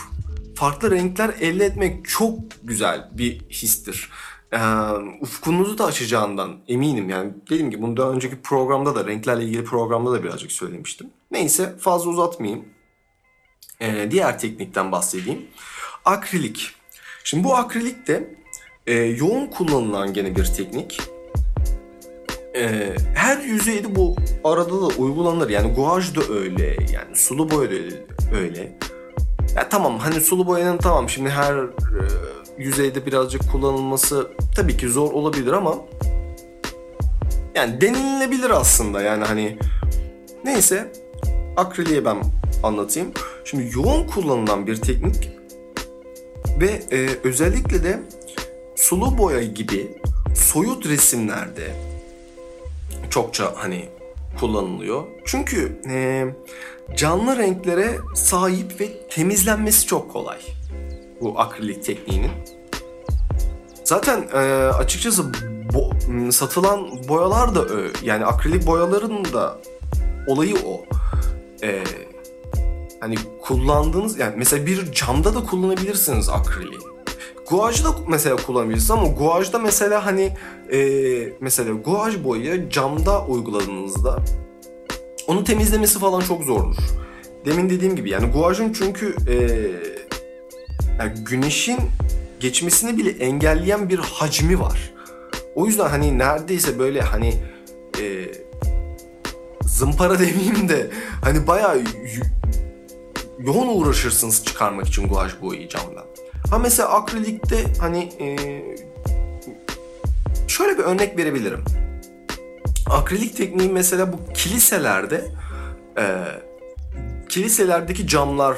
farklı 0.56 0.92
renkler 0.92 1.30
elde 1.40 1.66
etmek 1.66 2.10
çok 2.10 2.40
güzel 2.64 3.10
bir 3.14 3.40
histir 3.50 4.10
e, 4.52 4.60
ufkunuzu 5.22 5.78
da 5.78 5.86
açacağından 5.86 6.60
eminim. 6.68 7.10
Yani 7.10 7.34
dediğim 7.50 7.72
gibi 7.72 7.82
bunu 7.82 7.98
daha 7.98 8.12
önceki 8.12 8.42
programda 8.42 8.96
da 8.96 9.08
renklerle 9.08 9.44
ilgili 9.44 9.64
programda 9.64 10.12
da 10.12 10.24
birazcık 10.24 10.52
söylemiştim. 10.52 11.10
Neyse 11.32 11.78
fazla 11.80 12.10
uzatmayayım. 12.10 12.66
E, 13.82 14.12
diğer 14.12 14.40
teknikten 14.40 14.92
bahsedeyim. 14.92 15.46
Akrilik. 16.06 16.72
Şimdi 17.24 17.44
bu 17.44 17.56
akrilik 17.56 18.08
de 18.08 18.36
e, 18.88 18.94
yoğun 18.94 19.48
kullanılan 19.48 20.14
gene 20.14 20.36
bir 20.36 20.46
teknik. 20.46 21.02
E, 22.60 22.96
her 23.14 23.38
yüzeyde 23.38 23.96
bu 23.96 24.16
arada 24.44 24.72
da 24.72 24.86
uygulanır. 24.86 25.50
Yani 25.50 25.74
guaj 25.74 26.16
da 26.16 26.34
öyle. 26.34 26.78
Yani 26.94 27.16
sulu 27.16 27.52
boya 27.52 27.70
da 27.72 27.76
öyle. 28.36 28.78
Ya 29.56 29.70
tamam 29.70 30.00
hani 30.00 30.22
sulu 30.22 30.48
boyanın 30.48 30.78
tamam 30.78 31.10
şimdi 31.10 31.30
her 31.30 31.54
e, 31.54 31.70
yüzeyde 32.58 33.06
birazcık 33.06 33.52
kullanılması 33.52 34.32
tabii 34.56 34.78
ki 34.78 34.90
zor 34.90 35.12
olabilir 35.12 35.52
ama 35.52 35.76
yani 37.56 37.82
denilebilir 37.82 38.50
aslında 38.50 39.02
yani 39.02 39.24
hani 39.24 39.58
neyse 40.46 40.92
akriliğe 41.58 42.06
ben 42.06 42.18
anlatayım. 42.64 43.12
Şimdi 43.46 43.70
yoğun 43.76 44.08
kullanılan 44.08 44.68
bir 44.68 44.76
teknik 44.76 45.30
ve 46.60 46.82
e, 46.92 47.10
özellikle 47.24 47.84
de 47.84 48.00
sulu 48.76 49.18
boya 49.18 49.44
gibi 49.44 49.88
soyut 50.36 50.86
resimlerde 50.86 51.89
çokça 53.10 53.54
hani 53.56 53.90
kullanılıyor. 54.40 55.04
Çünkü 55.26 55.82
e, 55.90 56.26
canlı 56.96 57.38
renklere 57.38 57.98
sahip 58.16 58.82
ve 58.82 59.08
temizlenmesi 59.10 59.88
çok 59.88 60.12
kolay 60.12 60.38
bu 61.22 61.40
akrilik 61.40 61.84
tekniğinin. 61.84 62.32
Zaten 63.84 64.28
e, 64.34 64.38
açıkçası 64.68 65.32
bo, 65.74 65.92
satılan 66.32 67.08
boyalar 67.08 67.56
da 67.56 67.66
ö, 67.66 67.92
yani 68.04 68.26
akrilik 68.26 68.68
boyaların 68.68 69.26
da 69.34 69.58
olayı 70.28 70.56
o. 70.66 70.86
E, 71.64 71.84
hani 73.00 73.16
kullandığınız 73.42 74.20
yani 74.20 74.34
mesela 74.38 74.66
bir 74.66 74.92
camda 74.92 75.36
da 75.36 75.44
kullanabilirsiniz 75.44 76.30
akriliği. 76.30 76.80
Guaj'ı 77.50 77.84
da 77.84 77.96
mesela 78.08 78.36
kullanabilirsiniz 78.36 78.92
ama 78.92 79.08
guajda 79.08 79.60
mesela 79.60 80.06
hani 80.06 80.34
e, 80.72 80.80
mesela 81.40 81.74
guaj 81.74 82.24
boyayı 82.24 82.70
camda 82.70 83.26
uyguladığınızda 83.26 84.20
onu 85.28 85.44
temizlemesi 85.44 86.00
falan 86.00 86.22
çok 86.22 86.44
zordur. 86.44 86.78
Demin 87.46 87.70
dediğim 87.70 87.96
gibi 87.96 88.10
yani 88.10 88.32
guajın 88.32 88.74
çünkü 88.74 89.16
e, 89.28 89.36
yani 91.00 91.14
güneşin 91.26 91.78
geçmesini 92.40 92.98
bile 92.98 93.10
engelleyen 93.10 93.90
bir 93.90 93.98
hacmi 94.00 94.60
var. 94.60 94.94
O 95.56 95.66
yüzden 95.66 95.90
hani 95.90 96.18
neredeyse 96.18 96.80
böyle 96.80 97.02
hani 97.02 97.34
e, 98.02 98.32
zımpara 99.62 100.20
demeyeyim 100.20 100.70
de 100.70 100.90
hani 101.22 101.48
bayağı 101.48 101.82
yoğun 103.40 103.68
uğraşırsınız 103.68 104.46
çıkarmak 104.46 104.88
için 104.88 105.08
guaj 105.08 105.32
boyayı 105.42 105.70
camdan. 105.70 106.09
Ha 106.50 106.58
mesela 106.58 106.90
akrilikte 106.90 107.64
hani 107.80 108.12
e, 108.20 108.38
şöyle 110.48 110.78
bir 110.78 110.84
örnek 110.84 111.18
verebilirim. 111.18 111.60
Akrilik 112.90 113.38
tekniği 113.38 113.70
mesela 113.70 114.14
bu 114.14 114.34
kiliselerde 114.34 115.32
e, 115.98 116.26
kiliselerdeki 117.30 118.08
camlar 118.08 118.58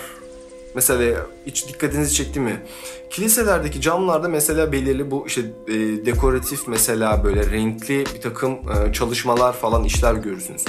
mesela 0.75 1.27
hiç 1.45 1.67
dikkatinizi 1.67 2.13
çekti 2.13 2.39
mi? 2.39 2.62
Kiliselerdeki 3.10 3.82
camlarda 3.82 4.27
mesela 4.27 4.71
belirli 4.71 5.12
bu 5.12 5.27
işte 5.27 5.41
e, 5.67 5.73
dekoratif 6.06 6.67
mesela 6.67 7.23
böyle 7.23 7.51
renkli 7.51 8.06
bir 8.15 8.21
takım 8.21 8.51
e, 8.51 8.93
çalışmalar 8.93 9.54
falan 9.54 9.84
işler 9.84 10.13
görürsünüz. 10.13 10.65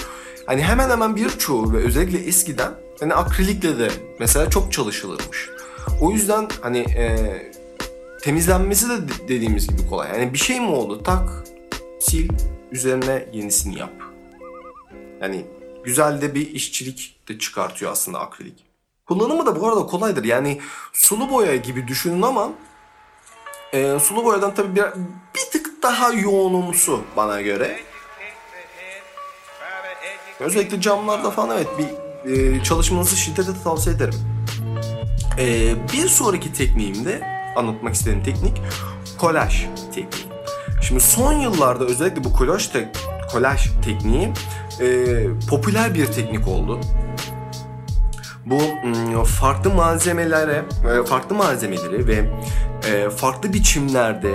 Hani 0.46 0.62
hemen 0.62 0.90
hemen 0.90 1.16
birçoğu 1.16 1.72
ve 1.72 1.76
özellikle 1.76 2.18
eskiden 2.18 2.72
hani 3.00 3.14
akrilikle 3.14 3.78
de 3.78 3.88
mesela 4.18 4.50
çok 4.50 4.72
çalışılırmış. 4.72 5.50
O 6.01 6.11
yüzden 6.11 6.49
hani 6.61 6.79
e, 6.79 7.16
temizlenmesi 8.23 8.88
de 8.88 8.95
dediğimiz 9.29 9.66
gibi 9.66 9.88
kolay. 9.88 10.09
Yani 10.09 10.33
bir 10.33 10.38
şey 10.38 10.61
mi 10.61 10.71
oldu? 10.71 11.03
Tak, 11.03 11.45
sil, 12.07 12.29
üzerine 12.73 13.29
yenisini 13.33 13.79
yap. 13.79 13.92
Yani 15.21 15.45
güzel 15.85 16.21
de 16.21 16.35
bir 16.35 16.51
işçilik 16.51 17.16
de 17.29 17.38
çıkartıyor 17.38 17.92
aslında 17.92 18.21
akrilik. 18.21 18.64
Kullanımı 19.07 19.47
da 19.47 19.61
bu 19.61 19.68
arada 19.68 19.87
kolaydır. 19.87 20.25
Yani 20.25 20.61
sulu 20.92 21.31
boya 21.31 21.57
gibi 21.57 21.88
düşünün 21.88 22.23
ama 22.23 22.51
e, 23.73 23.99
sulu 23.99 24.25
boyadan 24.25 24.55
tabii 24.55 24.77
bir, 24.77 24.85
bir 25.35 25.51
tık 25.53 25.83
daha 25.83 26.12
yoğunumsu 26.12 27.01
bana 27.16 27.40
göre. 27.40 27.81
Özellikle 30.40 30.81
camlarda 30.81 31.31
falan 31.31 31.57
evet 31.57 31.68
bir 31.79 32.03
e, 32.31 32.62
çalışmanızı 32.62 33.16
şiddetle 33.16 33.53
tavsiye 33.64 33.97
ederim. 33.97 34.32
E, 35.38 35.75
bir 35.92 36.09
sonraki 36.09 36.53
tekniğimde 36.53 37.23
anlatmak 37.57 37.95
istediğim 37.95 38.23
teknik 38.23 38.62
kolaj 39.18 39.66
tekniği. 39.95 40.33
Şimdi 40.83 41.01
son 41.01 41.33
yıllarda 41.33 41.85
özellikle 41.85 42.25
bu 42.25 42.33
kolaj, 42.33 42.66
te- 42.66 42.92
kolaj 43.33 43.68
tekniği 43.85 44.33
e, 44.81 44.87
popüler 45.51 45.95
bir 45.95 46.07
teknik 46.07 46.49
oldu. 46.49 46.81
Bu 48.47 48.61
farklı 49.25 49.71
malzemelere, 49.71 50.64
e, 50.92 51.05
farklı 51.07 51.37
malzemeleri 51.37 52.07
ve 52.07 52.31
e, 52.90 53.11
farklı 53.11 53.53
biçimlerde 53.53 54.31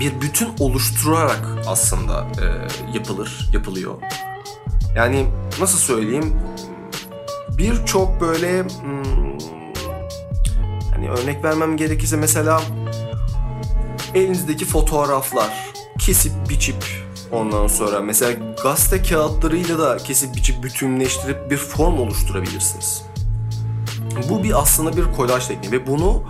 bir 0.00 0.20
bütün 0.20 0.48
oluşturarak 0.60 1.46
aslında 1.66 2.20
e, 2.20 2.46
yapılır, 2.96 3.50
yapılıyor. 3.52 3.94
Yani 4.96 5.26
nasıl 5.60 5.78
söyleyeyim? 5.78 6.36
Birçok 7.58 8.20
böyle 8.20 8.62
hmm, 8.62 9.38
hani 10.94 11.10
örnek 11.10 11.44
vermem 11.44 11.76
gerekirse 11.76 12.16
mesela 12.16 12.62
elinizdeki 14.14 14.64
fotoğraflar 14.64 15.72
kesip 15.98 16.32
biçip 16.48 16.84
ondan 17.32 17.66
sonra 17.66 18.00
mesela 18.00 18.32
gazete 18.62 19.02
kağıtlarıyla 19.02 19.78
da 19.78 19.96
kesip 19.96 20.36
biçip 20.36 20.62
bütünleştirip 20.62 21.50
bir 21.50 21.56
form 21.56 21.98
oluşturabilirsiniz. 21.98 23.02
Bu 24.30 24.42
bir 24.42 24.60
aslında 24.62 24.96
bir 24.96 25.16
kolaj 25.16 25.46
tekniği 25.46 25.72
ve 25.72 25.86
bunu 25.86 26.22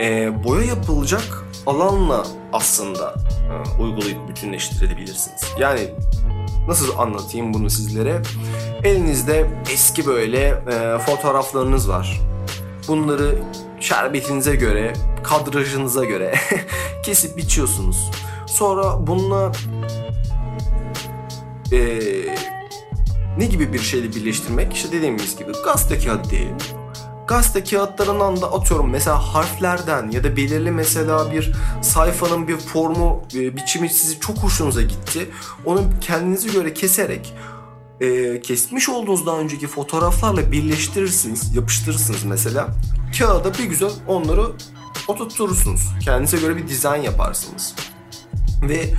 e, 0.00 0.32
boya 0.44 0.64
yapılacak 0.64 1.44
alanla 1.66 2.26
aslında 2.52 3.14
e, 3.50 3.82
uygulayıp 3.82 4.28
bütünleştirebilirsiniz. 4.28 5.44
Yani 5.58 5.90
Nasıl 6.68 6.98
anlatayım 6.98 7.54
bunu 7.54 7.70
sizlere? 7.70 8.22
Elinizde 8.84 9.50
eski 9.72 10.06
böyle 10.06 10.46
e, 10.46 10.98
fotoğraflarınız 10.98 11.88
var. 11.88 12.20
Bunları 12.88 13.38
şerbetinize 13.80 14.56
göre, 14.56 14.92
kadrajınıza 15.22 16.04
göre 16.04 16.34
kesip 17.04 17.36
biçiyorsunuz. 17.36 18.10
Sonra 18.46 19.06
bununla 19.06 19.52
e, 21.72 21.98
ne 23.38 23.46
gibi 23.46 23.72
bir 23.72 23.78
şeyle 23.78 24.08
birleştirmek? 24.08 24.74
İşte 24.74 24.92
dediğimiz 24.92 25.36
gibi 25.36 25.52
gazete 25.64 25.98
kağıdı 25.98 26.30
diyelim 26.30 26.56
gazete 27.32 27.64
kağıtlarından 27.64 28.40
da 28.40 28.52
atıyorum 28.52 28.90
mesela 28.90 29.18
harflerden 29.18 30.10
ya 30.10 30.24
da 30.24 30.36
belirli 30.36 30.70
mesela 30.70 31.32
bir 31.32 31.52
sayfanın 31.82 32.48
bir 32.48 32.56
formu 32.56 33.22
e, 33.34 33.56
biçimi 33.56 33.88
sizi 33.88 34.20
çok 34.20 34.38
hoşunuza 34.38 34.82
gitti. 34.82 35.30
Onu 35.64 35.84
kendinize 36.00 36.48
göre 36.48 36.74
keserek 36.74 37.34
e, 38.00 38.40
kesmiş 38.40 38.88
olduğunuz 38.88 39.26
daha 39.26 39.38
önceki 39.38 39.66
fotoğraflarla 39.66 40.52
birleştirirsiniz, 40.52 41.56
yapıştırırsınız 41.56 42.24
mesela. 42.24 42.68
Kağıda 43.18 43.54
bir 43.54 43.64
güzel 43.64 43.90
onları 44.06 44.46
oturturursunuz. 45.08 45.88
Kendinize 46.04 46.36
göre 46.36 46.56
bir 46.56 46.68
dizayn 46.68 47.02
yaparsınız. 47.02 47.74
Ve 48.62 48.94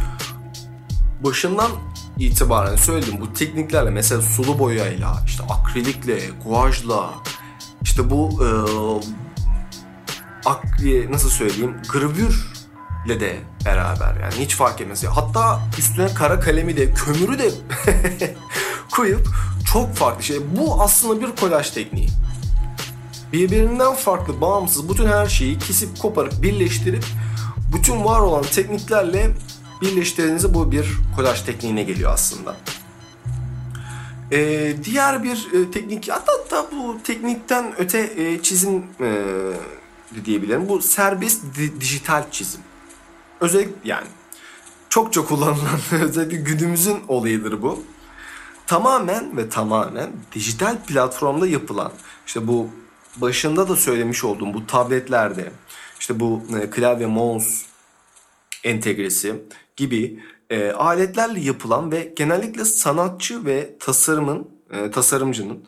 başından 1.23 1.71
itibaren 2.19 2.75
söyledim 2.75 3.21
bu 3.21 3.33
tekniklerle 3.33 3.89
mesela 3.89 4.21
sulu 4.21 4.59
boyayla, 4.59 5.23
işte 5.25 5.43
akrilikle, 5.43 6.19
guajla, 6.45 7.13
işte 7.83 8.09
bu 8.09 8.43
e, 8.43 8.49
akli 10.45 11.11
nasıl 11.11 11.29
söyleyeyim 11.29 11.77
gravürle 11.89 13.19
de 13.19 13.39
beraber 13.65 14.15
yani 14.21 14.33
hiç 14.39 14.55
fark 14.55 14.81
etmez. 14.81 15.03
Hatta 15.03 15.59
üstüne 15.77 16.13
kara 16.13 16.39
kalemi 16.39 16.77
de 16.77 16.93
kömürü 16.93 17.39
de 17.39 17.51
koyup 18.91 19.27
çok 19.73 19.95
farklı 19.95 20.23
şey. 20.23 20.37
Bu 20.57 20.81
aslında 20.81 21.21
bir 21.21 21.35
kolaj 21.35 21.69
tekniği. 21.69 22.09
Birbirinden 23.33 23.93
farklı, 23.93 24.41
bağımsız 24.41 24.89
bütün 24.89 25.05
her 25.05 25.27
şeyi 25.27 25.59
kesip 25.59 25.99
koparıp 25.99 26.41
birleştirip 26.41 27.05
bütün 27.75 28.03
var 28.03 28.19
olan 28.19 28.43
tekniklerle 28.43 29.29
birleştirdiğinizde 29.81 30.53
bu 30.53 30.71
bir 30.71 30.85
kolaj 31.15 31.41
tekniğine 31.41 31.83
geliyor 31.83 32.13
aslında. 32.13 32.55
Ee, 34.33 34.75
diğer 34.83 35.23
bir 35.23 35.47
e, 35.53 35.71
teknik, 35.71 36.09
hatta, 36.09 36.31
hatta 36.31 36.67
bu 36.71 36.97
teknikten 37.03 37.73
öte 37.77 38.13
e, 38.17 38.41
çizim 38.41 38.85
e, 39.01 39.25
diyebilirim. 40.25 40.69
Bu 40.69 40.81
serbest 40.81 41.43
di- 41.55 41.81
dijital 41.81 42.23
çizim. 42.31 42.61
Özellikle 43.41 43.73
yani 43.83 44.07
çok 44.89 45.13
çok 45.13 45.27
kullanılan 45.27 45.79
özellikle 46.01 46.37
günümüzün 46.37 46.97
olayıdır 47.07 47.61
bu. 47.61 47.83
Tamamen 48.67 49.37
ve 49.37 49.49
tamamen 49.49 50.11
dijital 50.35 50.77
platformda 50.87 51.47
yapılan 51.47 51.91
işte 52.27 52.47
bu 52.47 52.69
başında 53.17 53.69
da 53.69 53.75
söylemiş 53.75 54.23
olduğum 54.23 54.53
bu 54.53 54.67
tabletlerde 54.67 55.51
işte 55.99 56.19
bu 56.19 56.43
e, 56.61 56.69
klavye 56.69 57.07
mouse 57.07 57.65
entegresi 58.63 59.35
gibi 59.75 60.23
e, 60.53 60.71
aletlerle 60.71 61.39
yapılan 61.39 61.91
ve 61.91 62.13
genellikle 62.15 62.65
sanatçı 62.65 63.45
ve 63.45 63.77
tasarımın 63.79 64.47
e, 64.71 64.91
tasarımcının 64.91 65.63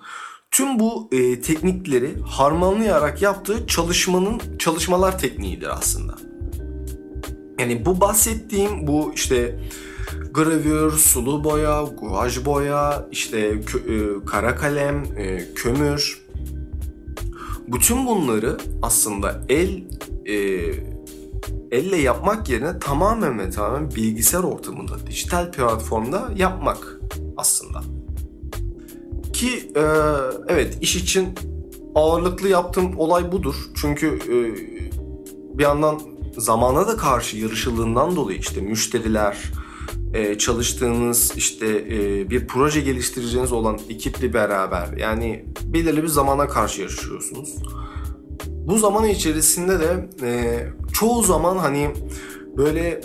tüm 0.51 0.79
bu 0.79 1.09
e, 1.11 1.41
teknikleri 1.41 2.15
harmanlayarak 2.21 3.21
yaptığı 3.21 3.67
çalışmanın 3.67 4.41
çalışmalar 4.59 5.19
tekniğidir 5.19 5.77
aslında. 5.77 6.15
Yani 7.59 7.85
bu 7.85 8.01
bahsettiğim 8.01 8.87
bu 8.87 9.11
işte 9.15 9.59
gravür, 10.31 10.91
sulu 10.91 11.43
boya, 11.43 11.83
guaj 11.99 12.45
boya, 12.45 13.07
işte 13.11 13.51
kö- 13.51 14.21
e, 14.21 14.25
kara 14.25 14.55
kalem, 14.55 15.03
e, 15.17 15.53
kömür. 15.55 16.25
Bütün 17.67 18.07
bunları 18.07 18.57
aslında 18.81 19.41
el 19.49 19.83
e, 20.25 20.35
elle 21.75 21.97
yapmak 21.97 22.49
yerine 22.49 22.79
tamamen 22.79 23.39
ve 23.39 23.49
tamamen 23.49 23.95
bilgisayar 23.95 24.43
ortamında, 24.43 25.07
dijital 25.07 25.51
platformda 25.51 26.29
yapmak 26.35 26.99
aslında. 27.37 27.81
Ki 29.33 29.71
e, 29.75 29.83
evet 30.47 30.77
iş 30.81 30.95
için 30.95 31.29
ağırlıklı 31.95 32.47
yaptığım 32.47 32.99
olay 32.99 33.31
budur. 33.31 33.55
Çünkü 33.75 34.07
e, 34.07 34.37
bir 35.57 35.63
yandan 35.63 36.01
zamana 36.37 36.87
da 36.87 36.97
karşı 36.97 37.37
yarışıldığından 37.37 38.15
dolayı 38.15 38.39
işte 38.39 38.61
müşteriler, 38.61 39.51
e, 40.13 40.37
çalıştığınız 40.37 41.33
işte 41.35 41.67
e, 41.67 42.29
bir 42.29 42.47
proje 42.47 42.81
geliştireceğiniz 42.81 43.51
olan 43.51 43.79
ekiple 43.89 44.33
beraber 44.33 44.97
yani 44.97 45.45
belirli 45.63 46.03
bir 46.03 46.07
zamana 46.07 46.47
karşı 46.47 46.81
yarışıyorsunuz. 46.81 47.55
Bu 48.67 48.77
zaman 48.77 49.05
içerisinde 49.05 49.79
de 49.79 50.09
e, 50.21 50.63
çoğu 50.93 51.23
zaman 51.23 51.57
hani 51.57 51.91
böyle 52.57 53.01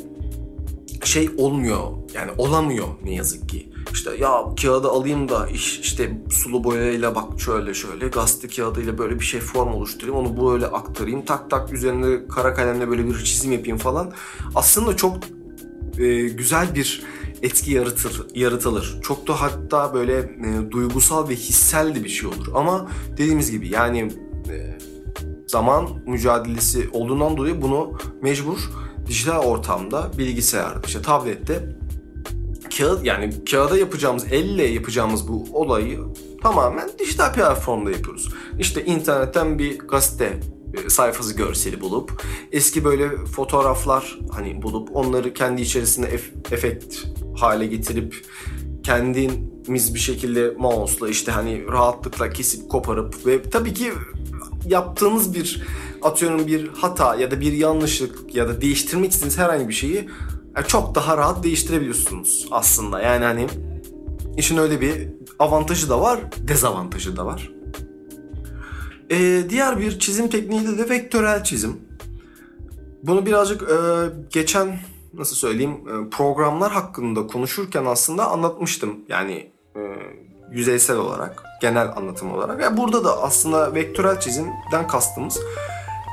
şey 1.05 1.31
olmuyor 1.37 1.79
yani 2.15 2.31
olamıyor 2.39 2.89
ne 3.05 3.15
yazık 3.15 3.49
ki. 3.49 3.71
İşte 3.93 4.17
ya 4.17 4.45
kağıdı 4.63 4.89
alayım 4.89 5.29
da 5.29 5.49
işte 5.49 6.19
sulu 6.31 6.65
boyayla 6.65 7.15
bak 7.15 7.41
şöyle 7.41 7.75
şöyle 7.75 8.09
gazete 8.09 8.49
kağıdıyla 8.49 8.99
böyle 8.99 9.21
bir 9.21 9.25
şey 9.25 9.41
form 9.41 9.75
oluşturayım 9.75 10.17
onu 10.17 10.53
böyle 10.53 10.67
aktarayım 10.67 11.25
tak 11.25 11.51
tak 11.51 11.73
üzerinde 11.73 12.29
kara 12.29 12.55
kalemle 12.55 12.89
böyle 12.89 13.07
bir 13.07 13.25
çizim 13.25 13.53
yapayım 13.53 13.79
falan. 13.79 14.13
Aslında 14.55 14.97
çok 14.97 15.17
e, 15.99 16.29
güzel 16.29 16.75
bir 16.75 17.03
etki 17.43 17.73
yaratır, 17.73 18.27
yaratılır. 18.35 18.99
Çok 19.03 19.29
da 19.29 19.41
hatta 19.41 19.95
böyle 19.95 20.19
e, 20.19 20.71
duygusal 20.71 21.29
ve 21.29 21.35
hissel 21.35 21.95
de 21.95 22.05
bir 22.05 22.09
şey 22.09 22.29
olur. 22.29 22.47
Ama 22.55 22.91
dediğimiz 23.13 23.51
gibi 23.51 23.69
yani 23.69 24.13
e, 24.49 24.79
zaman 25.51 25.89
mücadelesi 26.07 26.89
olduğundan 26.93 27.37
dolayı 27.37 27.63
bunu 27.63 27.93
mecbur 28.23 28.71
dijital 29.07 29.39
ortamda, 29.39 30.11
bilgisayarda, 30.19 30.81
işte 30.87 31.03
tablette 31.03 31.77
kağıt 32.79 33.05
yani 33.05 33.45
kağıda 33.51 33.79
yapacağımız, 33.79 34.25
elle 34.33 34.65
yapacağımız 34.65 35.29
bu 35.29 35.47
olayı 35.53 36.01
tamamen 36.43 36.91
dijital 36.99 37.33
platformda 37.33 37.91
yapıyoruz. 37.91 38.29
İşte 38.59 38.85
internetten 38.85 39.59
bir 39.59 39.79
gazete 39.79 40.41
e, 40.75 40.91
sayfası 40.91 41.37
görseli 41.37 41.81
bulup 41.81 42.23
eski 42.53 42.85
böyle 42.85 43.25
fotoğraflar 43.25 44.19
hani 44.31 44.63
bulup 44.63 44.97
onları 44.97 45.35
kendi 45.35 45.63
içerisinde 45.63 46.07
ef- 46.07 46.55
efekt 46.55 46.97
hale 47.37 47.67
getirip 47.67 48.25
kendimiz 48.83 49.95
bir 49.95 49.99
şekilde 49.99 50.55
mouse'la 50.59 51.09
işte 51.09 51.33
hani 51.33 51.67
rahatlıkla 51.67 52.31
kesip 52.31 52.71
koparıp 52.71 53.27
ve 53.27 53.43
tabii 53.43 53.75
ki 53.75 53.93
yaptığınız 54.67 55.35
bir 55.35 55.63
atıyorum 56.03 56.47
bir 56.47 56.69
hata 56.69 57.15
ya 57.15 57.31
da 57.31 57.41
bir 57.41 57.53
yanlışlık 57.53 58.35
ya 58.35 58.49
da 58.49 58.61
değiştirmek 58.61 59.11
istediğiniz 59.11 59.39
herhangi 59.39 59.69
bir 59.69 59.75
şeyi 59.75 60.09
yani 60.57 60.67
çok 60.67 60.95
daha 60.95 61.17
rahat 61.17 61.45
değiştirebiliyorsunuz 61.45 62.49
aslında. 62.51 63.01
Yani 63.01 63.25
hani 63.25 63.47
işin 64.37 64.57
öyle 64.57 64.81
bir 64.81 65.09
avantajı 65.39 65.89
da 65.89 66.01
var, 66.01 66.21
dezavantajı 66.49 67.17
da 67.17 67.27
var. 67.27 67.53
Ee, 69.11 69.43
diğer 69.51 69.79
bir 69.81 69.99
çizim 69.99 70.29
tekniği 70.29 70.69
de, 70.69 70.79
de 70.79 70.89
vektörel 70.89 71.45
çizim. 71.45 71.77
Bunu 73.03 73.27
birazcık 73.27 73.63
e, 73.63 73.77
geçen 74.31 74.79
nasıl 75.15 75.37
söyleyeyim 75.37 75.71
e, 75.71 76.11
programlar 76.11 76.73
hakkında 76.73 77.27
konuşurken 77.27 77.85
aslında 77.85 78.31
anlatmıştım. 78.31 78.97
Yani 79.09 79.51
e, 79.77 79.81
yüzeysel 80.53 80.97
olarak, 80.97 81.43
genel 81.61 81.89
anlatım 81.97 82.33
olarak. 82.33 82.63
Yani 82.63 82.77
burada 82.77 83.05
da 83.05 83.23
aslında 83.23 83.75
vektörel 83.75 84.21
çizimden 84.21 84.87
kastımız 84.89 85.41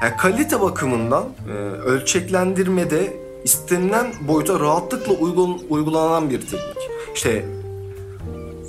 yani 0.04 0.17
kalite 0.17 0.62
bakımından 0.62 1.26
e, 1.50 1.54
ölçeklendirmede 1.62 3.17
istenilen 3.43 4.08
boyuta 4.28 4.60
rahatlıkla 4.60 5.13
uygun, 5.13 5.62
uygulanan 5.69 6.30
bir 6.30 6.41
teknik. 6.41 6.89
İşte 7.15 7.45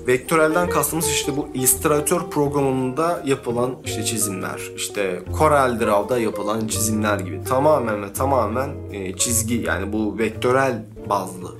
vektörelden 0.07 0.69
kastımız 0.69 1.09
işte 1.09 1.37
bu 1.37 1.49
Illustrator 1.55 2.31
programında 2.31 3.23
yapılan 3.25 3.77
işte 3.85 4.05
çizimler, 4.05 4.61
işte 4.77 5.23
Corel 5.39 5.81
Draw'da 5.81 6.19
yapılan 6.19 6.69
çizimler 6.69 7.19
gibi 7.19 7.45
tamamen 7.45 8.03
ve 8.03 8.13
tamamen 8.13 8.71
e, 8.93 9.17
çizgi 9.17 9.55
yani 9.55 9.93
bu 9.93 10.19
vektörel 10.19 10.85
bazlı 11.09 11.55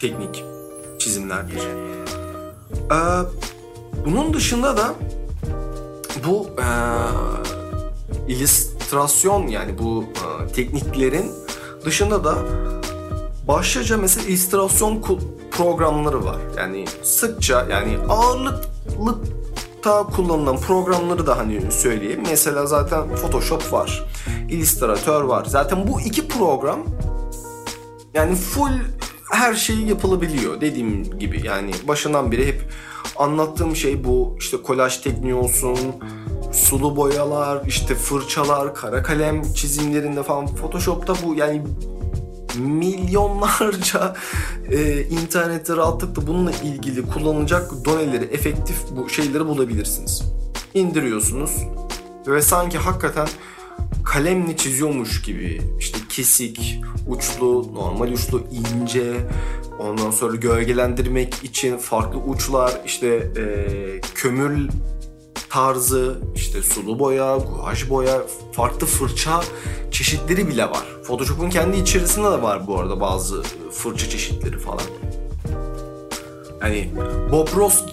teknik 0.00 0.51
çizimlerdir. 1.02 1.60
Ee, 2.92 2.96
bunun 4.06 4.34
dışında 4.34 4.76
da 4.76 4.94
bu 6.26 6.46
e, 6.58 6.66
illüstrasyon 8.32 9.46
yani 9.46 9.78
bu 9.78 10.04
e, 10.04 10.52
tekniklerin 10.52 11.30
dışında 11.84 12.24
da 12.24 12.34
başlıca 13.48 13.96
mesela 13.96 14.26
illüstrasyon 14.26 15.02
programları 15.50 16.24
var. 16.24 16.38
Yani 16.56 16.84
sıkça 17.02 17.66
yani 17.70 17.98
ağırlıkta 18.08 20.02
kullanılan 20.16 20.56
programları 20.56 21.26
da 21.26 21.38
hani 21.38 21.72
söyleyeyim. 21.72 22.22
Mesela 22.30 22.66
zaten 22.66 23.16
Photoshop 23.16 23.72
var. 23.72 24.04
Illustrator 24.50 25.22
var. 25.22 25.44
Zaten 25.44 25.88
bu 25.88 26.00
iki 26.00 26.28
program 26.28 26.78
yani 28.14 28.34
full 28.34 28.72
her 29.32 29.54
şey 29.54 29.76
yapılabiliyor 29.76 30.60
dediğim 30.60 31.18
gibi. 31.18 31.46
Yani 31.46 31.70
başından 31.88 32.32
beri 32.32 32.46
hep 32.46 32.62
anlattığım 33.16 33.76
şey 33.76 34.04
bu 34.04 34.36
işte 34.38 34.62
kolaj 34.62 34.98
tekniği 34.98 35.34
olsun, 35.34 35.78
sulu 36.52 36.96
boyalar, 36.96 37.62
işte 37.66 37.94
fırçalar, 37.94 38.74
kara 38.74 39.02
kalem 39.02 39.52
çizimlerinde 39.52 40.22
falan 40.22 40.46
Photoshop'ta 40.46 41.14
bu 41.26 41.34
yani 41.34 41.62
milyonlarca 42.58 44.16
e, 44.70 45.02
internette 45.02 45.76
rahatlıkla 45.76 46.26
bununla 46.26 46.50
ilgili 46.50 47.06
kullanılacak 47.06 47.84
doneleri, 47.84 48.24
efektif 48.24 48.76
bu 48.90 49.08
şeyleri 49.08 49.46
bulabilirsiniz. 49.46 50.22
İndiriyorsunuz 50.74 51.50
ve 52.26 52.42
sanki 52.42 52.78
hakikaten 52.78 53.28
kalemle 54.04 54.56
çiziyormuş 54.56 55.22
gibi 55.22 55.62
işte 55.78 55.98
kesik, 56.08 56.80
uçlu, 57.06 57.74
normal 57.74 58.08
uçlu, 58.12 58.42
ince, 58.52 59.12
ondan 59.78 60.10
sonra 60.10 60.36
gölgelendirmek 60.36 61.34
için 61.44 61.76
farklı 61.76 62.18
uçlar, 62.18 62.80
işte 62.86 63.06
e, 63.06 63.44
kömür 64.14 64.68
tarzı, 65.50 66.18
işte 66.34 66.62
sulu 66.62 66.98
boya, 66.98 67.36
guaj 67.36 67.90
boya, 67.90 68.22
farklı 68.52 68.86
fırça 68.86 69.40
çeşitleri 69.90 70.48
bile 70.48 70.64
var. 70.64 70.86
Photoshop'un 71.06 71.50
kendi 71.50 71.76
içerisinde 71.76 72.30
de 72.30 72.42
var 72.42 72.66
bu 72.66 72.78
arada 72.78 73.00
bazı 73.00 73.42
fırça 73.72 74.08
çeşitleri 74.08 74.58
falan. 74.58 74.80
Yani 76.62 76.90
Bob 77.32 77.48
Ross 77.56 77.84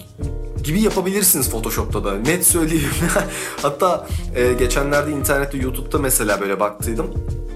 gibi 0.64 0.80
yapabilirsiniz 0.80 1.50
Photoshop'ta 1.50 2.04
da. 2.04 2.14
Net 2.16 2.46
söyleyeyim. 2.46 2.90
Hatta 3.62 4.06
e, 4.34 4.52
geçenlerde 4.52 5.10
internette 5.10 5.58
YouTube'da 5.58 5.98
mesela 5.98 6.40
böyle 6.40 6.60
baktıydım. 6.60 7.06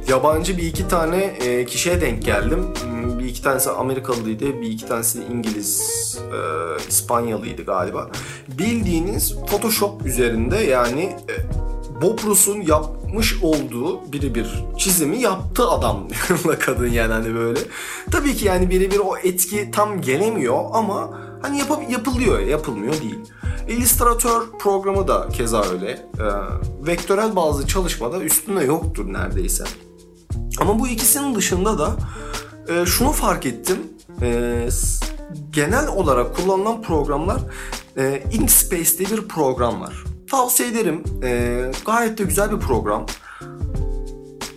Yabancı 0.08 0.56
bir 0.56 0.62
iki 0.62 0.88
tane 0.88 1.24
e, 1.24 1.66
kişiye 1.66 2.00
denk 2.00 2.24
geldim. 2.24 2.64
Hmm, 2.82 3.18
bir 3.18 3.24
iki 3.24 3.42
tanesi 3.42 3.70
Amerikalıydı, 3.70 4.60
bir 4.60 4.70
iki 4.70 4.86
tanesi 4.86 5.22
İngiliz, 5.32 6.18
e, 6.18 6.38
İspanyalıydı 6.88 7.64
galiba. 7.64 8.10
Bildiğiniz 8.48 9.34
Photoshop 9.50 10.06
üzerinde 10.06 10.56
yani 10.56 11.02
e, 11.02 11.34
Bob 12.02 12.18
Ross'un 12.26 12.60
yapmış 12.60 13.42
olduğu 13.42 14.12
birebir 14.12 14.46
çizimi 14.78 15.20
yaptı 15.20 15.68
adamla 15.68 16.58
kadın 16.58 16.88
yani 16.88 17.12
hani 17.12 17.34
böyle. 17.34 17.60
Tabii 18.10 18.34
ki 18.34 18.46
yani 18.46 18.70
birebir 18.70 18.98
o 18.98 19.16
etki 19.16 19.70
tam 19.70 20.00
gelemiyor 20.00 20.64
ama 20.72 21.20
hani 21.44 21.59
yap 21.59 21.90
yapılıyor, 21.90 22.38
yapılmıyor 22.38 23.00
değil. 23.00 23.18
Illustrator 23.68 24.59
programı 24.59 25.09
da 25.09 25.28
keza 25.28 25.64
öyle. 25.64 25.90
E, 25.90 26.26
vektörel 26.87 27.37
bazı 27.37 27.66
çalışmada 27.66 28.20
üstüne 28.20 28.64
yoktur 28.64 29.12
neredeyse. 29.12 29.64
Ama 30.61 30.78
bu 30.78 30.88
ikisinin 30.88 31.35
dışında 31.35 31.78
da 31.78 31.96
e, 32.68 32.87
şunu 32.87 33.12
fark 33.12 33.46
ettim. 33.46 33.78
E, 34.22 34.68
genel 35.50 35.88
olarak 35.88 36.37
kullanılan 36.37 36.83
programlar 36.83 37.40
e, 37.96 38.22
Inkspace 38.33 38.98
diye 38.98 39.11
bir 39.11 39.28
program 39.28 39.80
var. 39.80 40.04
Tavsiye 40.30 40.68
ederim. 40.68 41.02
E, 41.22 41.61
gayet 41.87 42.18
de 42.18 42.24
güzel 42.24 42.52
bir 42.52 42.59
program. 42.59 43.07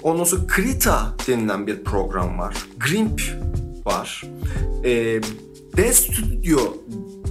Ondan 0.03 0.23
sonra 0.23 0.47
Krita 0.47 1.07
denilen 1.27 1.67
bir 1.67 1.83
program 1.83 2.39
var. 2.39 2.55
Grimp 2.79 3.21
var. 3.85 4.23
E, 4.85 5.21
Dev 5.77 5.91
Studio 5.91 6.73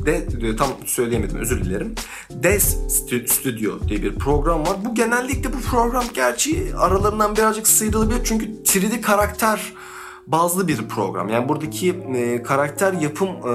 de, 0.07 0.57
tam 0.57 0.69
söyleyemedim 0.85 1.37
özür 1.37 1.65
dilerim. 1.65 1.95
Des 2.31 2.77
Studio 3.27 3.89
diye 3.89 4.03
bir 4.03 4.15
program 4.15 4.67
var. 4.67 4.77
Bu 4.85 4.95
genellikle 4.95 5.53
bu 5.53 5.61
program 5.61 6.05
gerçi 6.15 6.77
aralarından 6.79 7.37
birazcık 7.37 7.67
sıyrılabilir 7.67 8.25
çünkü 8.25 8.47
3D 8.47 9.01
karakter 9.01 9.73
bazlı 10.27 10.69
bir 10.69 10.89
program. 10.89 11.29
Yani 11.29 11.49
buradaki 11.49 11.91
e, 11.91 12.43
karakter 12.43 12.93
yapım 12.93 13.29
e, 13.29 13.53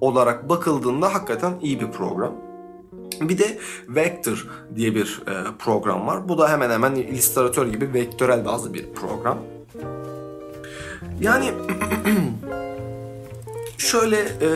olarak 0.00 0.48
bakıldığında 0.48 1.14
hakikaten 1.14 1.52
iyi 1.62 1.80
bir 1.80 1.90
program. 1.90 2.32
Bir 3.20 3.38
de 3.38 3.58
Vector 3.88 4.46
diye 4.76 4.94
bir 4.94 5.22
e, 5.26 5.32
program 5.58 6.06
var. 6.06 6.28
Bu 6.28 6.38
da 6.38 6.50
hemen 6.50 6.70
hemen 6.70 6.94
Illustrator 6.94 7.66
gibi 7.66 7.92
vektörel 7.92 8.44
bazlı 8.44 8.74
bir 8.74 8.86
program. 8.94 9.38
Yani 11.20 11.50
şöyle 13.78 14.18
e, 14.20 14.50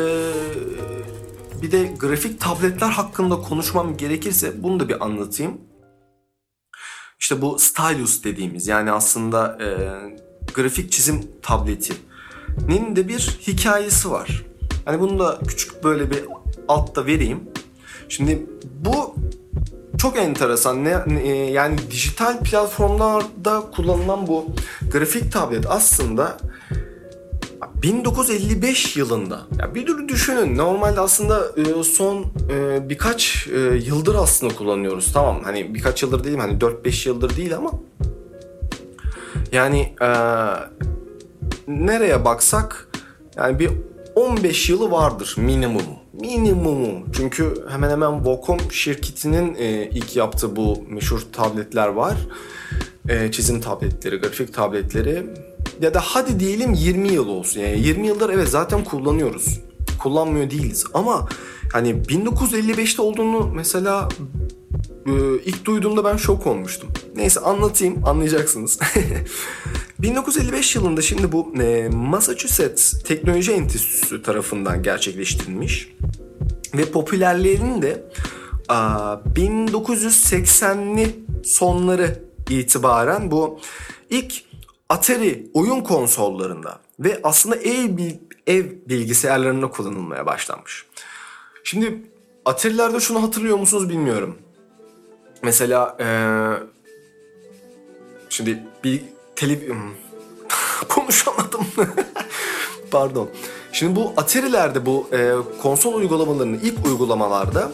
bir 1.62 1.72
de 1.72 1.84
grafik 1.98 2.40
tabletler 2.40 2.88
hakkında 2.88 3.36
konuşmam 3.36 3.96
gerekirse 3.96 4.62
bunu 4.62 4.80
da 4.80 4.88
bir 4.88 5.04
anlatayım. 5.04 5.60
İşte 7.20 7.42
bu 7.42 7.58
stylus 7.58 8.24
dediğimiz 8.24 8.68
yani 8.68 8.92
aslında 8.92 9.58
e, 9.60 9.66
grafik 10.54 10.92
çizim 10.92 11.20
tabletinin 11.42 12.96
de 12.96 13.08
bir 13.08 13.38
hikayesi 13.46 14.10
var. 14.10 14.44
Hani 14.84 15.00
bunu 15.00 15.18
da 15.18 15.38
küçük 15.48 15.84
böyle 15.84 16.10
bir 16.10 16.24
altta 16.68 17.06
vereyim. 17.06 17.40
Şimdi 18.08 18.46
bu 18.64 19.14
çok 19.98 20.18
enteresan. 20.18 20.84
Ne, 20.84 20.98
ne, 21.06 21.28
yani 21.50 21.78
dijital 21.90 22.40
platformlarda 22.40 23.60
kullanılan 23.76 24.26
bu 24.26 24.46
grafik 24.92 25.32
tablet 25.32 25.66
aslında 25.68 26.38
1955 27.82 28.96
yılında. 28.96 29.40
Ya 29.58 29.74
bir 29.74 29.86
dur 29.86 30.08
düşünün. 30.08 30.56
Normalde 30.56 31.00
aslında 31.00 31.52
e, 31.56 31.84
son 31.84 32.24
e, 32.50 32.88
birkaç 32.88 33.48
e, 33.54 33.58
yıldır 33.58 34.14
aslında 34.14 34.54
kullanıyoruz. 34.54 35.12
Tamam 35.12 35.40
hani 35.44 35.74
birkaç 35.74 36.02
yıldır 36.02 36.24
değil 36.24 36.38
hani 36.38 36.58
4-5 36.58 37.08
yıldır 37.08 37.36
değil 37.36 37.56
ama 37.56 37.70
yani 39.52 39.94
nereye 41.68 42.24
baksak 42.24 42.88
yani 43.36 43.58
bir 43.58 43.70
15 44.14 44.70
yılı 44.70 44.90
vardır 44.90 45.34
minimum. 45.38 45.82
Minimumu. 46.12 47.06
Çünkü 47.12 47.54
hemen 47.68 47.90
hemen 47.90 48.16
Wacom 48.24 48.70
şirketinin 48.70 49.54
ilk 49.90 50.16
yaptığı 50.16 50.56
bu 50.56 50.84
meşhur 50.88 51.20
tabletler 51.32 51.88
var. 51.88 52.14
çizim 53.32 53.60
tabletleri, 53.60 54.16
grafik 54.16 54.54
tabletleri 54.54 55.26
ya 55.82 55.94
da 55.94 56.00
hadi 56.00 56.40
diyelim 56.40 56.74
20 56.74 57.12
yıl 57.12 57.28
olsun. 57.28 57.60
Yani 57.60 57.80
20 57.80 58.06
yıldır 58.06 58.30
evet 58.30 58.48
zaten 58.48 58.84
kullanıyoruz. 58.84 59.60
Kullanmıyor 59.98 60.50
değiliz 60.50 60.84
ama 60.94 61.28
hani 61.72 61.90
1955'te 61.90 63.02
olduğunu 63.02 63.50
mesela 63.54 64.08
e, 65.06 65.12
ilk 65.44 65.64
duyduğumda 65.64 66.04
ben 66.04 66.16
şok 66.16 66.46
olmuştum. 66.46 66.88
Neyse 67.16 67.40
anlatayım 67.40 68.04
anlayacaksınız. 68.04 68.78
1955 69.98 70.76
yılında 70.76 71.02
şimdi 71.02 71.32
bu 71.32 71.54
e, 71.62 71.88
Massachusetts 71.88 73.02
Teknoloji 73.02 73.52
Enstitüsü 73.52 74.22
tarafından 74.22 74.82
gerçekleştirilmiş 74.82 75.92
ve 76.74 76.84
popülerliğinin 76.84 77.82
de 77.82 78.04
1980'li 78.68 81.16
sonları 81.44 82.18
itibaren 82.50 83.30
bu 83.30 83.60
ilk 84.10 84.51
Atari 84.88 85.50
oyun 85.54 85.80
konsollarında 85.80 86.80
ve 87.00 87.20
aslında 87.22 87.56
ev, 87.56 87.90
ev 88.46 88.64
bilgisayarlarında 88.88 89.70
kullanılmaya 89.70 90.26
başlanmış. 90.26 90.86
Şimdi 91.64 92.02
Atari'lerde 92.44 93.00
şunu 93.00 93.22
hatırlıyor 93.22 93.58
musunuz 93.58 93.88
bilmiyorum. 93.88 94.38
Mesela 95.42 95.96
ee, 96.00 96.06
şimdi 98.28 98.62
bir 98.84 99.02
televiz... 99.36 99.68
konuşamadım. 100.88 101.66
Pardon. 102.90 103.28
Şimdi 103.72 103.96
bu 103.96 104.12
Atari'lerde 104.16 104.86
bu 104.86 105.08
e, 105.12 105.32
konsol 105.62 105.94
uygulamalarının 105.94 106.60
ilk 106.62 106.86
uygulamalarda 106.86 107.72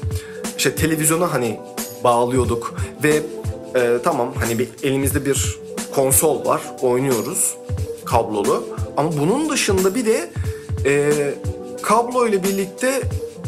işte 0.57 0.75
televizyona 0.75 1.33
hani 1.33 1.61
bağlıyorduk 2.05 2.75
ve 3.05 3.23
e, 3.75 3.99
tamam 4.05 4.35
hani 4.35 4.59
bir 4.59 4.69
elimizde 4.83 5.27
bir 5.27 5.59
konsol 5.99 6.45
var. 6.45 6.63
Oynuyoruz 6.83 7.57
kablolu. 8.05 8.65
Ama 8.97 9.11
bunun 9.19 9.51
dışında 9.51 9.95
bir 9.95 10.07
de 10.07 10.31
e, 10.85 11.13
kablo 11.83 12.27
ile 12.27 12.43
birlikte 12.43 13.01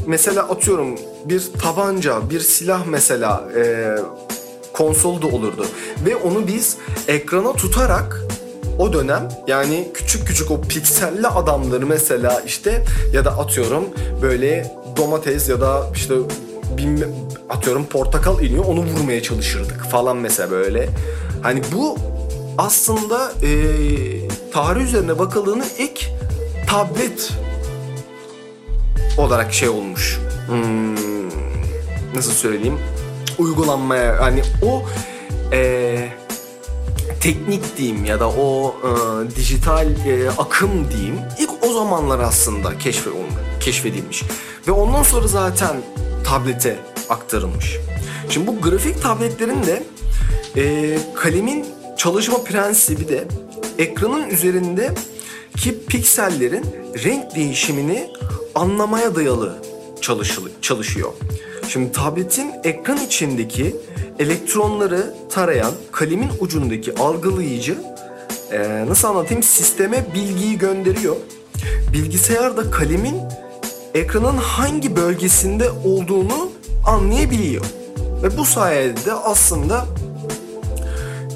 mesela 0.07 0.43
atıyorum 0.43 0.99
bir 1.25 1.43
tabanca, 1.63 2.31
bir 2.31 2.41
silah 2.41 2.87
mesela 2.87 3.45
e, 3.57 3.95
konsolda 4.73 5.27
olurdu. 5.27 5.67
Ve 6.07 6.17
onu 6.17 6.47
biz 6.47 6.77
ekrana 7.09 7.53
tutarak 7.53 8.25
o 8.79 8.93
dönem 8.93 9.29
yani 9.47 9.89
küçük 9.95 10.27
küçük 10.27 10.51
o 10.51 10.61
pikselli 10.61 11.27
adamları 11.27 11.87
mesela 11.87 12.43
işte 12.47 12.85
ya 13.13 13.25
da 13.25 13.31
atıyorum 13.31 13.85
böyle 14.23 14.77
domates 14.97 15.49
ya 15.49 15.61
da 15.61 15.87
işte 15.95 16.15
atıyorum 17.49 17.87
portakal 17.87 18.43
iniyor 18.43 18.65
onu 18.65 18.81
vurmaya 18.81 19.23
çalışırdık 19.23 19.85
falan 19.85 20.17
mesela 20.17 20.51
böyle. 20.51 20.89
Hani 21.43 21.63
bu 21.73 21.97
aslında 22.61 23.33
e, 23.43 23.51
tarih 24.53 24.83
üzerine 24.83 25.19
bakıldığında 25.19 25.65
ilk 25.79 26.11
tablet 26.69 27.33
olarak 29.19 29.53
şey 29.53 29.69
olmuş. 29.69 30.19
Hmm, 30.47 30.95
nasıl 32.15 32.33
söyleyeyim? 32.33 32.79
Uygulanmaya 33.39 34.21
hani 34.21 34.43
o 34.63 34.83
e, 35.53 36.09
teknik 37.21 37.77
diyeyim 37.79 38.05
ya 38.05 38.21
da 38.21 38.29
o 38.29 38.75
e, 38.85 38.91
dijital 39.37 39.87
e, 40.07 40.31
akım 40.39 40.91
diyeyim 40.91 41.19
ilk 41.39 41.51
o 41.63 41.73
zamanlar 41.73 42.19
aslında 42.19 42.79
keşfedilmiş 43.61 44.23
ve 44.69 44.73
ondan 44.73 45.03
sonra 45.03 45.29
zaten 45.29 45.77
tablete 46.25 46.77
aktarılmış. 47.09 47.77
Şimdi 48.29 48.47
bu 48.47 48.61
grafik 48.61 49.03
tabletlerin 49.03 49.63
de 49.63 49.83
e, 50.57 50.99
kalemin 51.15 51.80
çalışma 52.01 52.45
prensibi 52.45 53.09
de 53.09 53.25
ekranın 53.79 54.29
üzerindeki 54.29 55.85
piksellerin 55.89 56.67
renk 57.05 57.35
değişimini 57.35 58.11
anlamaya 58.55 59.15
dayalı 59.15 59.57
çalışıyor. 60.61 61.13
Şimdi 61.69 61.93
tabletin 61.93 62.53
ekran 62.65 62.97
içindeki 62.97 63.77
elektronları 64.19 65.15
tarayan 65.31 65.73
kalemin 65.93 66.31
ucundaki 66.41 66.95
algılayıcı 66.95 67.79
e, 68.53 68.87
nasıl 68.89 69.09
anlatayım 69.09 69.43
sisteme 69.43 70.07
bilgiyi 70.15 70.59
gönderiyor. 70.59 71.17
Bilgisayar 71.93 72.57
da 72.57 72.71
kalemin 72.71 73.17
ekranın 73.95 74.37
hangi 74.37 74.97
bölgesinde 74.97 75.71
olduğunu 75.71 76.51
anlayabiliyor. 76.87 77.65
Ve 78.23 78.39
bu 78.39 78.45
sayede 78.45 79.13
aslında 79.13 79.87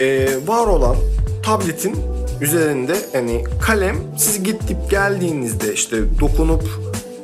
e, 0.01 0.29
var 0.47 0.67
olan 0.67 0.97
tabletin 1.43 1.97
üzerinde 2.41 2.97
hani 3.13 3.45
kalem 3.63 3.97
siz 4.19 4.43
gidip 4.43 4.91
geldiğinizde 4.91 5.75
işte 5.75 6.21
dokunup 6.21 6.63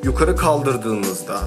yukarı 0.05 0.37
kaldırdığınızda 0.37 1.41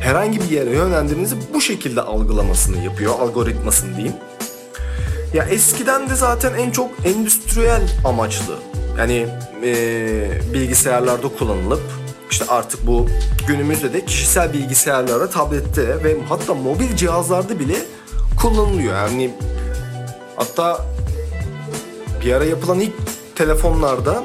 herhangi 0.00 0.40
bir 0.40 0.50
yere 0.50 0.70
yönlendirdiğinizde 0.70 1.36
bu 1.54 1.60
şekilde 1.60 2.02
algılamasını 2.02 2.84
yapıyor 2.84 3.18
algoritmasını 3.20 3.96
diyeyim. 3.96 4.16
Ya 5.34 5.44
eskiden 5.44 6.10
de 6.10 6.14
zaten 6.14 6.54
en 6.54 6.70
çok 6.70 6.90
endüstriyel 7.04 7.82
amaçlı 8.04 8.54
yani 8.98 9.26
e, 9.64 9.72
bilgisayarlarda 10.54 11.28
kullanılıp 11.38 11.82
işte 12.30 12.44
artık 12.48 12.86
bu 12.86 13.06
günümüzde 13.48 13.92
de 13.92 14.04
kişisel 14.04 14.52
bilgisayarlarda, 14.52 15.30
tablette 15.30 16.04
ve 16.04 16.16
hatta 16.28 16.54
mobil 16.54 16.96
cihazlarda 16.96 17.58
bile 17.58 17.76
kullanılıyor. 18.40 18.94
Yani 18.94 19.30
Hatta 20.36 20.86
bir 22.24 22.32
ara 22.32 22.44
yapılan 22.44 22.80
ilk 22.80 22.94
telefonlarda 23.34 24.24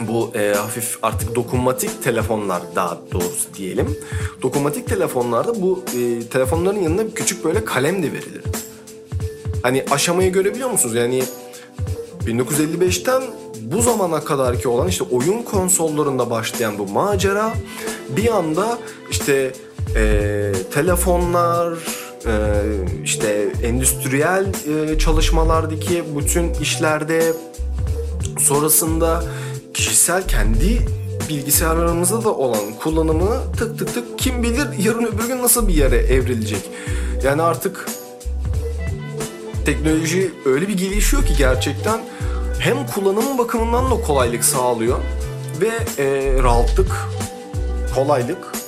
bu 0.00 0.30
e, 0.34 0.54
hafif 0.54 0.98
artık 1.02 1.34
dokunmatik 1.34 2.02
telefonlar 2.02 2.62
daha 2.74 2.98
doğrusu 3.12 3.54
diyelim. 3.56 3.98
Dokunmatik 4.42 4.88
telefonlarda 4.88 5.62
bu 5.62 5.84
e, 5.98 6.26
telefonların 6.28 6.80
yanında 6.80 7.14
küçük 7.14 7.44
böyle 7.44 7.64
kalem 7.64 8.02
de 8.02 8.12
verilir. 8.12 8.42
Hani 9.62 9.84
aşamayı 9.90 10.32
görebiliyor 10.32 10.70
musunuz? 10.70 10.94
Yani 10.94 11.24
1955'ten 12.20 13.22
bu 13.60 13.82
zamana 13.82 14.24
kadar 14.24 14.60
ki 14.60 14.68
olan 14.68 14.88
işte 14.88 15.04
oyun 15.04 15.42
konsollarında 15.42 16.30
başlayan 16.30 16.78
bu 16.78 16.86
macera 16.86 17.52
bir 18.08 18.34
anda 18.34 18.78
işte 19.10 19.52
e, 19.96 20.52
telefonlar, 20.74 21.78
işte 23.04 23.52
endüstriyel 23.62 24.46
e, 24.46 24.98
çalışmalardaki 24.98 26.04
bütün 26.16 26.54
işlerde 26.54 27.32
sonrasında 28.38 29.24
kişisel 29.74 30.28
kendi 30.28 30.78
bilgisayarlarımızda 31.28 32.24
da 32.24 32.34
olan 32.34 32.72
kullanımı 32.82 33.52
tık 33.58 33.78
tık 33.78 33.94
tık 33.94 34.18
kim 34.18 34.42
bilir 34.42 34.66
yarın 34.84 35.04
öbür 35.04 35.28
gün 35.28 35.42
nasıl 35.42 35.68
bir 35.68 35.74
yere 35.74 35.96
evrilecek. 35.96 36.70
Yani 37.24 37.42
artık 37.42 37.86
teknoloji 39.66 40.30
öyle 40.44 40.68
bir 40.68 40.76
gelişiyor 40.78 41.24
ki 41.24 41.32
gerçekten 41.38 42.00
hem 42.58 42.86
kullanım 42.86 43.38
bakımından 43.38 43.90
da 43.90 44.00
kolaylık 44.06 44.44
sağlıyor 44.44 44.98
ve 45.60 46.02
e, 46.02 46.34
rahatlık, 46.42 47.08
kolaylık 47.94 48.63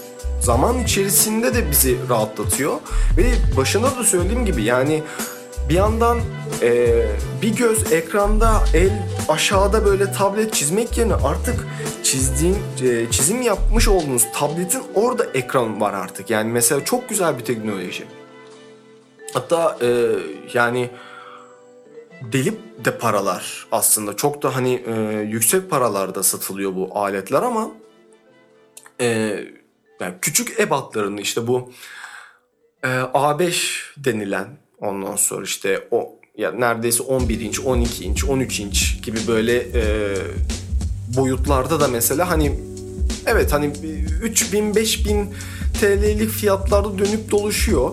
zaman 0.46 0.78
içerisinde 0.78 1.54
de 1.54 1.70
bizi 1.70 1.96
rahatlatıyor. 2.08 2.74
Ve 3.16 3.24
başında 3.56 3.96
da 3.96 4.04
söylediğim 4.04 4.46
gibi 4.46 4.62
yani 4.62 5.02
bir 5.68 5.74
yandan 5.74 6.18
e, 6.62 7.02
bir 7.42 7.56
göz 7.56 7.92
ekranda, 7.92 8.64
el 8.74 9.02
aşağıda 9.28 9.84
böyle 9.84 10.12
tablet 10.12 10.54
çizmek 10.54 10.98
yerine 10.98 11.14
artık 11.14 11.66
çizdiğin, 12.02 12.56
e, 12.82 13.10
çizim 13.10 13.42
yapmış 13.42 13.88
olduğunuz 13.88 14.26
tabletin 14.34 14.82
orada 14.94 15.24
ekran 15.34 15.80
var 15.80 15.92
artık. 15.94 16.30
Yani 16.30 16.52
mesela 16.52 16.84
çok 16.84 17.08
güzel 17.08 17.38
bir 17.38 17.44
teknoloji. 17.44 18.04
Hatta 19.34 19.78
e, 19.82 19.88
yani 20.54 20.90
delip 22.32 22.84
de 22.84 22.98
paralar 22.98 23.66
aslında 23.72 24.16
çok 24.16 24.42
da 24.42 24.56
hani 24.56 24.82
e, 24.86 25.20
yüksek 25.20 25.70
paralarda 25.70 26.22
satılıyor 26.22 26.74
bu 26.74 26.90
aletler 26.94 27.42
ama 27.42 27.70
e, 29.00 29.38
yani 30.00 30.14
küçük 30.22 30.60
ebatlarını 30.60 31.20
işte 31.20 31.46
bu 31.46 31.72
e, 32.84 32.86
A5 32.88 33.54
denilen 33.96 34.46
ondan 34.80 35.16
sonra 35.16 35.44
işte 35.44 35.88
o 35.90 36.16
ya 36.38 36.52
neredeyse 36.52 37.02
11 37.02 37.40
inç, 37.40 37.60
12 37.60 38.04
inç, 38.04 38.24
13 38.24 38.60
inç 38.60 39.02
gibi 39.02 39.18
böyle 39.28 39.58
e, 39.58 40.16
boyutlarda 41.16 41.80
da 41.80 41.88
mesela 41.88 42.30
hani 42.30 42.60
evet 43.26 43.52
hani 43.52 43.72
3000 44.22 44.74
5000 44.74 45.34
TL'lik 45.80 46.30
fiyatlarda 46.30 46.98
dönüp 46.98 47.30
dolaşıyor. 47.30 47.92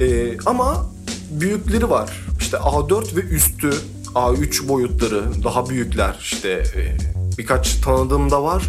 E, 0.00 0.36
ama 0.46 0.90
büyükleri 1.30 1.90
var. 1.90 2.26
İşte 2.40 2.56
A4 2.56 3.16
ve 3.16 3.20
üstü 3.20 3.70
A3 4.14 4.68
boyutları 4.68 5.44
daha 5.44 5.68
büyükler 5.68 6.16
işte 6.20 6.50
e, 6.50 6.96
birkaç 7.38 7.80
tanıdığım 7.80 8.30
da 8.30 8.42
var. 8.42 8.62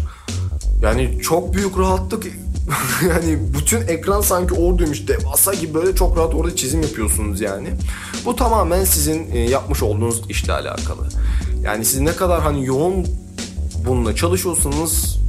Yani 0.82 1.18
çok 1.22 1.54
büyük 1.54 1.78
rahatlık 1.78 2.26
yani 3.08 3.38
bütün 3.58 3.80
ekran 3.80 4.20
sanki 4.20 4.54
oradaymış 4.54 5.08
devasa 5.08 5.54
gibi 5.54 5.74
böyle 5.74 5.94
çok 5.94 6.16
rahat 6.16 6.34
orada 6.34 6.56
çizim 6.56 6.82
yapıyorsunuz 6.82 7.40
yani. 7.40 7.68
Bu 8.24 8.36
tamamen 8.36 8.84
sizin 8.84 9.30
e, 9.32 9.38
yapmış 9.38 9.82
olduğunuz 9.82 10.22
işle 10.28 10.52
alakalı. 10.52 11.08
Yani 11.62 11.84
siz 11.84 12.00
ne 12.00 12.12
kadar 12.12 12.42
hani 12.42 12.66
yoğun 12.66 13.06
bununla 13.86 14.14
çalışıyorsanız 14.14 15.20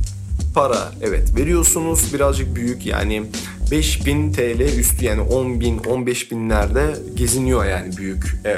para 0.53 0.91
evet 1.01 1.35
veriyorsunuz 1.35 2.13
birazcık 2.13 2.55
büyük 2.55 2.85
yani 2.85 3.23
5000 3.71 4.33
TL 4.33 4.59
üstü 4.59 5.05
yani 5.05 5.21
10 5.21 5.59
bin 5.59 5.77
15 5.77 6.31
binlerde 6.31 6.95
geziniyor 7.15 7.65
yani 7.65 7.97
büyük 7.97 8.35
e, 8.45 8.57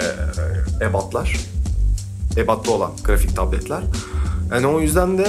ebatlar. 0.85 1.37
Ebatta 2.37 2.71
olan 2.71 2.91
grafik 3.03 3.35
tabletler. 3.35 3.83
Yani 4.51 4.67
o 4.67 4.81
yüzden 4.81 5.17
de 5.17 5.27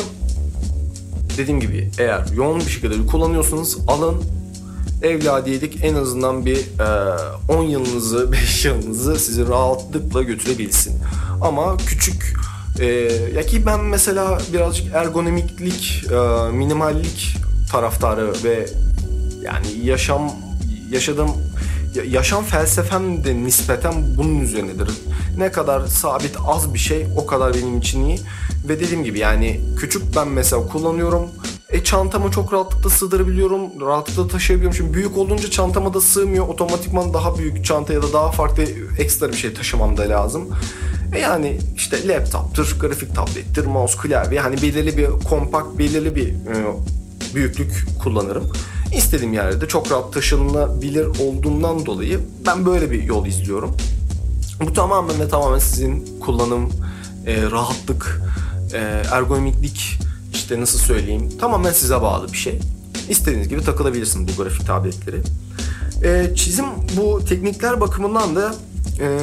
dediğim 1.39 1.61
gibi 1.61 1.91
eğer 1.99 2.27
yoğun 2.37 2.61
bir 2.61 2.71
şekilde 2.71 3.07
kullanıyorsanız 3.07 3.79
alın 3.89 4.25
evladiyelik 5.03 5.85
en 5.85 5.95
azından 5.95 6.47
bir 6.47 6.57
e, 6.59 7.53
10 7.53 7.63
yılınızı 7.63 8.33
5 8.33 8.65
yılınızı 8.65 9.19
sizi 9.19 9.49
rahatlıkla 9.49 10.23
götürebilsin. 10.23 10.99
Ama 11.41 11.77
küçük 11.77 12.35
e, 12.81 12.87
ya 13.35 13.43
ki 13.43 13.67
ben 13.67 13.81
mesela 13.81 14.39
birazcık 14.53 14.95
ergonomiklik, 14.95 16.05
e, 16.11 16.51
minimallik 16.53 17.37
taraftarı 17.73 18.33
ve 18.45 18.67
yani 19.43 19.67
yaşam 19.85 20.33
yaşadığım 20.91 21.31
yaşam 22.03 22.45
felsefem 22.45 23.25
de 23.25 23.37
nispeten 23.37 23.95
bunun 24.17 24.41
üzerinedir. 24.41 24.89
Ne 25.39 25.53
kadar 25.53 25.87
sabit 25.87 26.37
az 26.47 26.75
bir 26.75 26.79
şey 26.79 27.07
o 27.17 27.27
kadar 27.27 27.55
benim 27.55 27.79
için 27.79 28.05
iyi. 28.05 28.21
Ve 28.69 28.81
dediğim 28.81 29.05
gibi 29.05 29.19
yani 29.19 29.61
küçük 29.79 30.17
ben 30.17 30.29
mesela 30.29 30.67
kullanıyorum. 30.67 31.29
E 31.69 31.85
çantama 31.85 32.31
çok 32.31 32.53
rahatlıkla 32.53 32.91
sığdırabiliyorum. 32.91 33.81
Rahatlıkla 33.81 34.29
taşıyabiliyorum. 34.29 34.77
Şimdi 34.77 34.95
büyük 34.95 35.19
olunca 35.19 35.51
çantama 35.51 35.95
da 35.95 36.01
sığmıyor. 36.01 36.49
Otomatikman 36.49 37.15
daha 37.15 37.39
büyük 37.39 37.65
çanta 37.65 37.93
ya 37.93 38.03
da 38.03 38.13
daha 38.13 38.31
farklı 38.31 38.65
ekstra 38.99 39.29
bir 39.29 39.37
şey 39.37 39.55
taşımam 39.55 39.97
da 39.97 40.03
lazım. 40.03 40.49
E 41.15 41.19
yani 41.19 41.59
işte 41.77 42.09
laptop'tır, 42.09 42.81
grafik 42.81 43.15
tablettir, 43.15 43.67
mouse, 43.67 43.99
klavye. 43.99 44.41
Hani 44.41 44.57
belirli 44.57 44.97
bir 44.97 45.07
kompakt, 45.07 45.79
belirli 45.79 46.17
bir 46.17 46.29
e, 46.29 46.35
büyüklük 47.35 47.87
kullanırım. 48.03 48.53
İstediğim 48.97 49.33
yerde 49.33 49.69
çok 49.69 49.91
rahat 49.91 50.13
taşınabilir 50.13 51.07
olduğundan 51.07 51.87
dolayı 51.87 52.21
ben 52.47 52.67
böyle 52.67 52.91
bir 52.91 53.03
yol 53.03 53.27
izliyorum. 53.27 53.77
Bu 54.61 54.73
tamamen 54.73 55.21
ve 55.21 55.29
tamamen 55.29 55.59
sizin 55.59 56.21
kullanım, 56.21 56.71
e, 57.27 57.43
rahatlık, 57.43 58.21
e, 58.73 58.79
ergonomiklik 59.13 59.99
işte 60.33 60.61
nasıl 60.61 60.79
söyleyeyim 60.79 61.29
tamamen 61.41 61.73
size 61.73 62.03
bağlı 62.03 62.33
bir 62.33 62.39
şey. 62.39 62.61
İstediğiniz 63.09 63.49
gibi 63.49 63.65
takılabilirsiniz 63.65 64.39
bu 64.39 64.43
grafik 64.43 64.67
tabletleri. 64.67 65.21
E, 66.05 66.35
çizim 66.35 66.67
bu 66.97 67.25
teknikler 67.25 67.81
bakımından 67.81 68.37
da 68.37 68.55
e, 69.01 69.19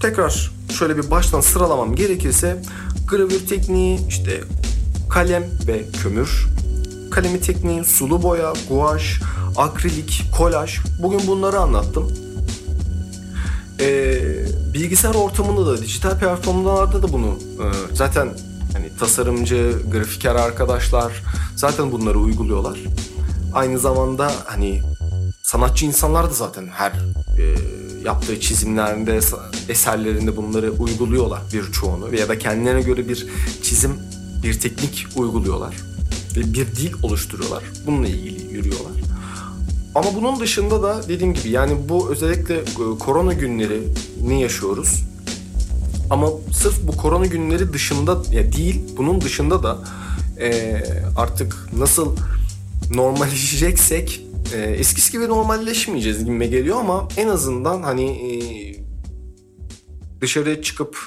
tekrar 0.00 0.52
şöyle 0.78 0.96
bir 0.96 1.10
baştan 1.10 1.40
sıralamam 1.40 1.94
gerekirse 1.94 2.62
gravür 3.08 3.46
tekniği, 3.48 4.08
işte 4.08 4.40
kalem 5.10 5.44
ve 5.66 5.84
kömür, 6.02 6.46
kalemi 7.10 7.40
tekniği, 7.40 7.84
sulu 7.84 8.22
boya, 8.22 8.52
guaj, 8.68 9.20
akrilik, 9.56 10.24
kolaj. 10.36 10.78
Bugün 11.02 11.26
bunları 11.26 11.58
anlattım. 11.58 12.12
Ee, 13.80 14.20
bilgisayar 14.74 15.14
ortamında 15.14 15.66
da, 15.66 15.82
dijital 15.82 16.18
platformlarda 16.18 17.02
da 17.02 17.12
bunu 17.12 17.28
e, 17.28 17.94
zaten 17.94 18.28
hani 18.72 18.96
tasarımcı, 18.98 19.72
grafiker 19.92 20.34
arkadaşlar 20.34 21.12
zaten 21.56 21.92
bunları 21.92 22.18
uyguluyorlar. 22.18 22.78
Aynı 23.54 23.78
zamanda 23.78 24.32
hani 24.44 24.82
sanatçı 25.42 25.86
insanlar 25.86 26.30
da 26.30 26.34
zaten 26.34 26.66
her 26.66 26.92
e, 27.38 27.44
yaptığı 28.04 28.40
çizimlerinde, 28.40 29.20
eserlerinde 29.68 30.36
bunları 30.36 30.70
uyguluyorlar 30.70 31.40
birçoğunu 31.52 32.16
ya 32.16 32.28
da 32.28 32.38
kendilerine 32.38 32.82
göre 32.82 33.08
bir 33.08 33.26
çizim, 33.62 33.92
bir 34.42 34.60
teknik 34.60 35.06
uyguluyorlar 35.16 35.74
ve 36.36 36.54
bir 36.54 36.66
dil 36.66 36.92
oluşturuyorlar. 37.02 37.64
Bununla 37.86 38.08
ilgili 38.08 38.54
yürüyorlar. 38.54 38.92
Ama 39.94 40.14
bunun 40.14 40.40
dışında 40.40 40.82
da 40.82 41.08
dediğim 41.08 41.34
gibi 41.34 41.48
yani 41.48 41.88
bu 41.88 42.10
özellikle 42.10 42.56
e, 42.56 42.64
korona 42.98 43.32
günlerini 43.32 44.42
yaşıyoruz. 44.42 45.04
Ama 46.10 46.28
sırf 46.52 46.82
bu 46.82 46.96
korona 46.96 47.26
günleri 47.26 47.72
dışında 47.72 48.22
ya 48.30 48.52
değil, 48.52 48.82
bunun 48.96 49.20
dışında 49.20 49.62
da 49.62 49.78
e, 50.40 50.82
artık 51.16 51.68
nasıl 51.78 52.16
normalleşeceksek 52.94 54.26
e, 54.54 54.58
eskisi 54.58 55.12
gibi 55.12 55.28
normalleşmeyeceğiz 55.28 56.24
gibi 56.24 56.50
geliyor 56.50 56.80
ama 56.80 57.08
en 57.16 57.28
azından 57.28 57.82
hani 57.82 58.04
e, 58.06 58.34
dışarıya 60.20 60.62
çıkıp 60.62 60.98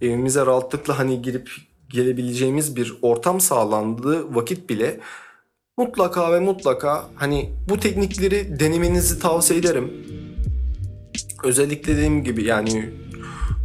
evimize 0.00 0.46
rahatlıkla 0.46 0.98
hani 0.98 1.22
girip 1.22 1.50
gelebileceğimiz 1.88 2.76
bir 2.76 2.98
ortam 3.02 3.40
sağlandığı 3.40 4.34
vakit 4.34 4.70
bile 4.70 5.00
mutlaka 5.76 6.32
ve 6.32 6.40
mutlaka 6.40 7.04
hani 7.14 7.52
bu 7.68 7.80
teknikleri 7.80 8.60
denemenizi 8.60 9.18
tavsiye 9.18 9.60
ederim. 9.60 9.92
Özellikle 11.44 11.96
dediğim 11.96 12.24
gibi 12.24 12.44
yani 12.44 12.90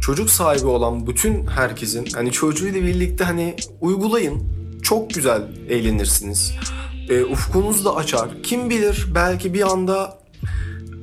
çocuk 0.00 0.30
sahibi 0.30 0.66
olan 0.66 1.06
bütün 1.06 1.46
herkesin 1.46 2.06
hani 2.14 2.32
çocuğuyla 2.32 2.82
birlikte 2.82 3.24
hani 3.24 3.56
uygulayın. 3.80 4.42
Çok 4.82 5.10
güzel 5.10 5.42
eğlenirsiniz. 5.68 6.52
E, 7.10 7.24
ufkunuz 7.24 7.84
da 7.84 7.96
açar. 7.96 8.42
Kim 8.42 8.70
bilir 8.70 9.06
belki 9.14 9.54
bir 9.54 9.72
anda 9.72 10.18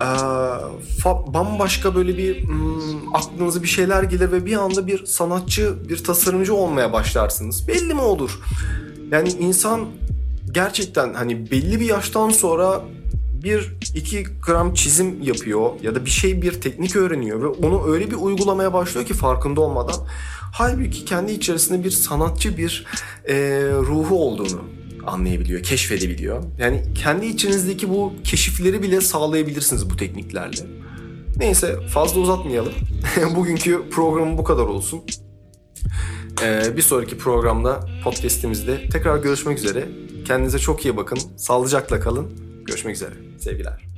e, 0.01 1.33
bambaşka 1.33 1.95
böyle 1.95 2.17
bir 2.17 2.43
hmm, 2.43 3.15
aklınıza 3.15 3.63
bir 3.63 3.67
şeyler 3.67 4.03
gelir 4.03 4.31
ve 4.31 4.45
bir 4.45 4.57
anda 4.57 4.87
bir 4.87 5.05
sanatçı, 5.05 5.89
bir 5.89 6.03
tasarımcı 6.03 6.55
olmaya 6.55 6.93
başlarsınız. 6.93 7.67
Belli 7.67 7.93
mi 7.93 8.01
olur? 8.01 8.39
Yani 9.11 9.29
insan 9.29 9.85
gerçekten 10.51 11.13
hani 11.13 11.51
belli 11.51 11.79
bir 11.79 11.85
yaştan 11.85 12.29
sonra 12.29 12.81
bir 13.43 13.73
iki 13.95 14.23
gram 14.45 14.73
çizim 14.73 15.21
yapıyor 15.23 15.71
ya 15.81 15.95
da 15.95 16.05
bir 16.05 16.09
şey 16.09 16.41
bir 16.41 16.61
teknik 16.61 16.95
öğreniyor 16.95 17.41
ve 17.41 17.47
onu 17.47 17.93
öyle 17.93 18.11
bir 18.11 18.15
uygulamaya 18.15 18.73
başlıyor 18.73 19.07
ki 19.07 19.13
farkında 19.13 19.61
olmadan. 19.61 19.95
Halbuki 20.53 21.05
kendi 21.05 21.31
içerisinde 21.31 21.83
bir 21.83 21.91
sanatçı 21.91 22.57
bir 22.57 22.85
e, 23.29 23.35
ruhu 23.73 24.25
olduğunu 24.25 24.61
anlayabiliyor, 25.05 25.63
keşfedebiliyor. 25.63 26.43
Yani 26.57 26.83
kendi 26.95 27.25
içinizdeki 27.25 27.89
bu 27.89 28.13
keşifleri 28.23 28.83
bile 28.83 29.01
sağlayabilirsiniz 29.01 29.89
bu 29.89 29.95
tekniklerle. 29.95 30.61
Neyse 31.37 31.87
fazla 31.87 32.21
uzatmayalım. 32.21 32.73
Bugünkü 33.35 33.89
programım 33.89 34.37
bu 34.37 34.43
kadar 34.43 34.63
olsun. 34.63 35.01
Ee, 36.43 36.77
bir 36.77 36.81
sonraki 36.81 37.17
programda 37.17 37.79
podcastimizde 38.03 38.89
tekrar 38.89 39.17
görüşmek 39.17 39.57
üzere. 39.57 39.87
Kendinize 40.25 40.59
çok 40.59 40.85
iyi 40.85 40.97
bakın. 40.97 41.19
Sağlıcakla 41.37 41.99
kalın. 41.99 42.27
Görüşmek 42.65 42.95
üzere. 42.95 43.13
Sevgiler. 43.39 43.90